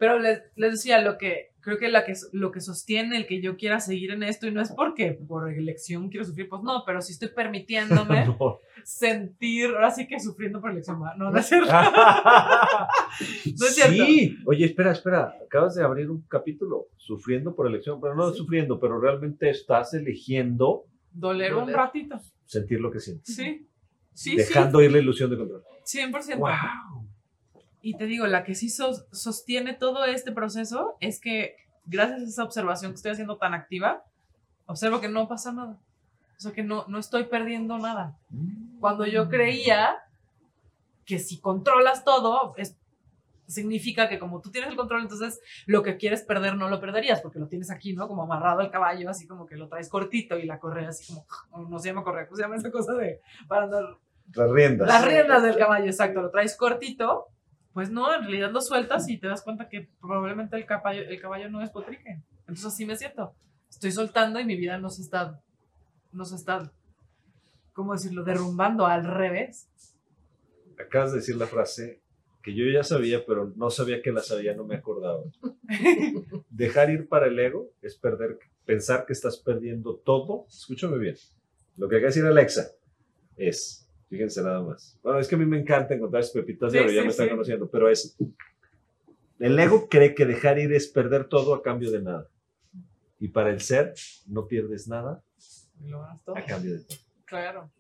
[0.01, 3.43] pero les, les, decía, lo que creo que, la que lo que sostiene el que
[3.43, 6.85] yo quiera seguir en esto, y no es porque por elección quiero sufrir, pues no,
[6.87, 8.35] pero sí estoy permitiéndome
[8.83, 11.71] sentir, ahora sí que sufriendo por elección, no, no es cierto.
[11.71, 14.05] no es cierto.
[14.07, 18.81] Sí, oye, espera, espera, acabas de abrir un capítulo, sufriendo por elección, pero no sufriendo,
[18.81, 20.87] pero realmente estás eligiendo.
[21.13, 22.19] Doler, un ratito.
[22.47, 23.37] Sentir lo que sientes.
[23.37, 23.67] Sí.
[24.15, 25.63] Sí, Dejando ir la ilusión de control.
[25.85, 26.39] 100%.
[26.39, 27.10] Wow.
[27.83, 31.57] Y te digo, la que sí sostiene todo este proceso es que
[31.87, 34.05] gracias a esa observación que estoy haciendo tan activa,
[34.67, 35.79] observo que no pasa nada.
[36.37, 38.17] O sea, que no, no estoy perdiendo nada.
[38.81, 39.97] Cuando yo creía
[41.05, 42.77] que si controlas todo, es,
[43.47, 47.21] significa que como tú tienes el control, entonces lo que quieres perder no lo perderías,
[47.21, 48.09] porque lo tienes aquí, ¿no?
[48.09, 51.27] Como amarrado al caballo, así como que lo traes cortito y la correa así como,
[51.69, 53.97] no se llama correa, ¿cómo se llama esa cosa de, para andar?
[54.33, 54.89] Las riendas.
[54.89, 57.27] Las riendas del caballo, exacto, lo traes cortito
[57.81, 61.19] pues no, en realidad lo sueltas y te das cuenta que probablemente el caballo, el
[61.19, 62.21] caballo no es potrique.
[62.41, 63.33] Entonces así me siento.
[63.71, 65.41] Estoy soltando y mi vida no se está,
[66.13, 66.71] no se está,
[67.73, 69.67] ¿cómo decirlo?, derrumbando al revés.
[70.79, 72.03] Acabas de decir la frase
[72.43, 75.23] que yo ya sabía, pero no sabía que la sabía, no me acordaba.
[76.51, 80.45] Dejar ir para el ego es perder, pensar que estás perdiendo todo.
[80.51, 81.17] Escúchame bien.
[81.79, 82.73] Lo que acaba de decir Alexa
[83.39, 84.99] es Fíjense nada más.
[85.05, 87.29] Bueno, es que a mí me encanta encontrar esas pepitas de oro, ya me están
[87.29, 88.19] conociendo, pero es.
[89.39, 92.29] El ego cree que dejar ir es perder todo a cambio de nada.
[93.21, 93.95] Y para el ser,
[94.27, 95.23] no pierdes nada
[96.35, 96.99] a cambio de todo.
[97.25, 97.71] Claro.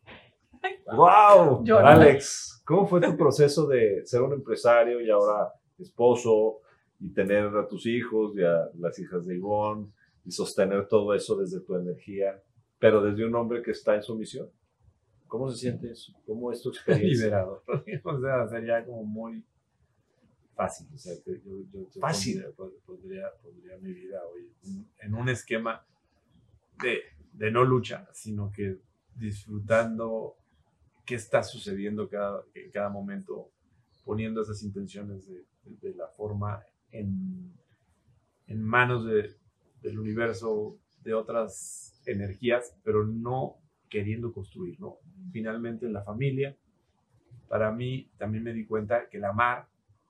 [0.92, 1.64] ¡Wow!
[1.78, 6.60] Alex, ¿cómo fue tu proceso de ser un empresario y ahora esposo
[7.00, 9.90] y tener a tus hijos y a las hijas de Ivonne
[10.24, 12.40] y sostener todo eso desde tu energía,
[12.78, 14.48] pero desde un hombre que está en su misión?
[15.30, 16.12] ¿Cómo se siente eso?
[16.26, 17.26] ¿Cómo es tu experiencia?
[17.26, 17.62] Liberador.
[18.04, 19.44] o sea, sería como muy
[20.56, 20.88] fácil.
[20.92, 21.34] O sea, yo,
[21.72, 22.44] yo, fácil.
[22.84, 23.26] Pondría,
[23.80, 24.52] mi vida hoy
[24.98, 25.86] en un esquema
[26.82, 27.00] de,
[27.32, 28.78] de, no lucha, sino que
[29.14, 30.36] disfrutando
[31.06, 33.52] qué está sucediendo cada, en cada momento,
[34.04, 37.54] poniendo esas intenciones de, de, la forma en,
[38.48, 39.36] en manos de,
[39.80, 43.60] del universo, de otras energías, pero no
[43.90, 44.96] queriendo construir, ¿no?
[45.32, 46.56] Finalmente en la familia,
[47.48, 49.66] para mí también me di cuenta que el amar,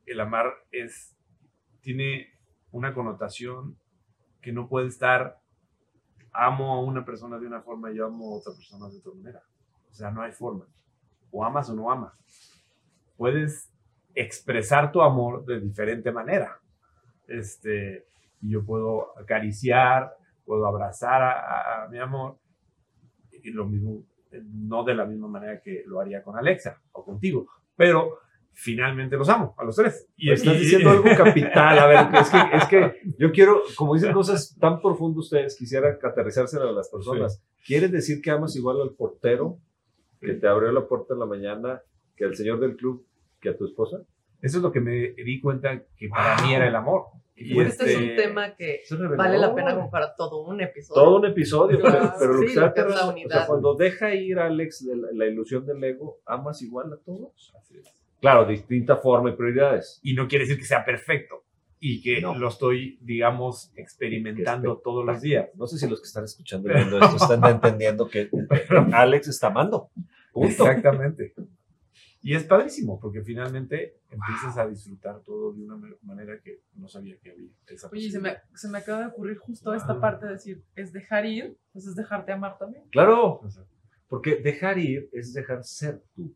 [0.07, 1.17] el amar es,
[1.81, 2.29] tiene
[2.71, 3.77] una connotación
[4.41, 5.41] que no puede estar,
[6.33, 9.13] amo a una persona de una forma y yo amo a otra persona de otra
[9.15, 9.43] manera.
[9.91, 10.67] O sea, no hay forma.
[11.31, 12.13] O amas o no amas.
[13.17, 13.71] Puedes
[14.15, 16.61] expresar tu amor de diferente manera.
[17.27, 18.07] Este,
[18.41, 22.39] yo puedo acariciar, puedo abrazar a, mi amor,
[23.43, 24.05] y lo mismo,
[24.53, 28.19] no de la misma manera que lo haría con Alexa o contigo, pero
[28.53, 30.09] finalmente los amo, a los tres.
[30.17, 34.13] Y estás diciendo algo capital, a ver, es que, es que yo quiero, como dicen
[34.13, 37.43] cosas tan profundas ustedes, quisiera aterrizárselo a las personas.
[37.65, 39.59] ¿Quieres decir que amas igual al portero
[40.21, 41.83] que te abrió la puerta en la mañana,
[42.17, 43.07] que al señor del club,
[43.41, 44.03] que a tu esposa?
[44.43, 47.07] Eso es lo que me di cuenta que para mí era el amor.
[47.37, 48.83] Y este, es un este, tema que
[49.17, 51.03] vale la pena como para todo un episodio.
[51.03, 55.09] Todo un episodio, pero, lo que, se o sea, cuando deja ir a Alex la,
[55.13, 57.55] la, ilusión del ego, amas igual a todos.
[57.59, 58.01] Así es.
[58.21, 60.01] Claro, distinta forma y prioridades.
[60.03, 61.45] Y no quiere decir que sea perfecto
[61.83, 65.49] y que lo estoy, digamos, experimentando todos los días.
[65.55, 68.29] No sé si los que están escuchando y viendo esto están entendiendo que
[68.93, 69.89] Alex está amando.
[70.35, 71.35] Exactamente.
[72.23, 77.17] Y es padrísimo, porque finalmente empiezas a disfrutar todo de una manera que no sabía
[77.19, 77.49] que había.
[77.91, 81.25] Oye, se me, se me acaba de ocurrir justo esta parte de decir, es dejar
[81.25, 82.85] ir, pues es dejarte amar también.
[82.91, 83.41] Claro,
[84.09, 86.35] porque dejar ir es dejar ser tú.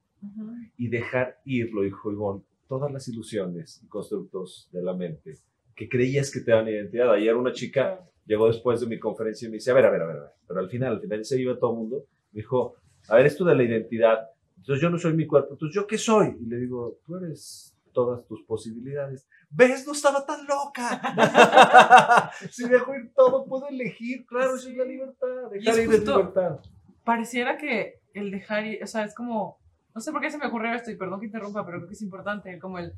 [0.79, 5.35] Y dejar ir, lo dijo Ivonne, todas las ilusiones y constructos de la mente
[5.75, 7.13] que creías que te dan identidad.
[7.13, 10.03] Ayer una chica llegó después de mi conferencia y me dice, a ver, a ver,
[10.03, 10.31] a ver, a ver.
[10.47, 12.77] pero al final, al final se iba todo el mundo, me dijo,
[13.09, 14.31] a ver, esto de la identidad,
[14.65, 16.39] entonces yo no soy mi cuerpo, entonces yo qué soy?
[16.41, 19.29] Y le digo, tú eres todas tus posibilidades.
[19.51, 19.87] ¿Ves?
[19.87, 22.33] No estaba tan loca.
[22.51, 24.25] si dejo ir todo, puedo elegir.
[24.25, 25.51] Claro, eso es la libertad.
[25.51, 26.61] Dejar ir es libertad.
[27.05, 29.59] Pareciera que el dejar ir, o sea, es como
[29.95, 31.95] no sé por qué se me ocurrió esto y perdón que interrumpa, pero creo que
[31.95, 32.95] es importante, como el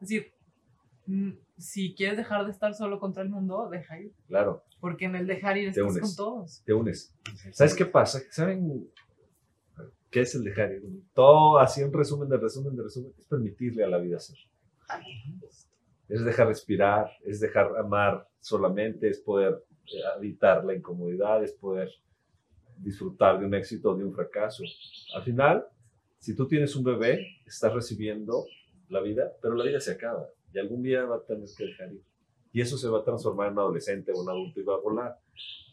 [0.00, 0.32] decir,
[1.06, 4.12] mm, si quieres dejar de estar solo contra el mundo, deja ir.
[4.26, 4.64] Claro.
[4.80, 6.62] Porque en el dejar ir estás con todos.
[6.64, 7.14] Te unes.
[7.52, 8.20] ¿Sabes qué pasa?
[8.30, 8.88] ¿Saben
[10.10, 10.82] qué es el dejar ir?
[11.14, 14.36] Todo, así en resumen de resumen de resumen, es permitirle a la vida ser.
[16.08, 19.64] Es dejar respirar, es dejar amar solamente, es poder
[20.16, 21.90] evitar la incomodidad, es poder
[22.76, 24.64] disfrutar de un éxito o de un fracaso.
[25.14, 25.66] Al final,
[26.18, 28.44] si tú tienes un bebé, estás recibiendo
[28.88, 31.92] la vida, pero la vida se acaba y algún día va a tener que dejar
[31.92, 32.02] ir.
[32.52, 34.78] Y eso se va a transformar en un adolescente o un adulto y va a
[34.78, 35.18] volar.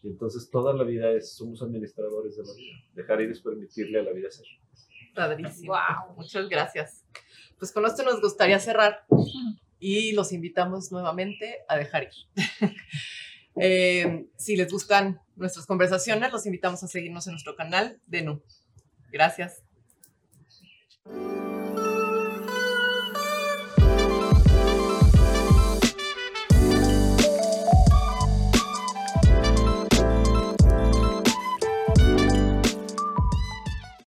[0.03, 2.77] Y entonces toda la vida es, somos administradores de la vida.
[2.93, 4.45] Dejar ir es permitirle a la vida ser.
[5.15, 5.73] Padrísimo.
[5.73, 7.03] Wow, muchas gracias.
[7.57, 9.05] Pues con esto nos gustaría cerrar
[9.79, 12.71] y los invitamos nuevamente a dejar ir.
[13.59, 18.43] Eh, si les gustan nuestras conversaciones, los invitamos a seguirnos en nuestro canal de NU.
[19.11, 19.63] Gracias.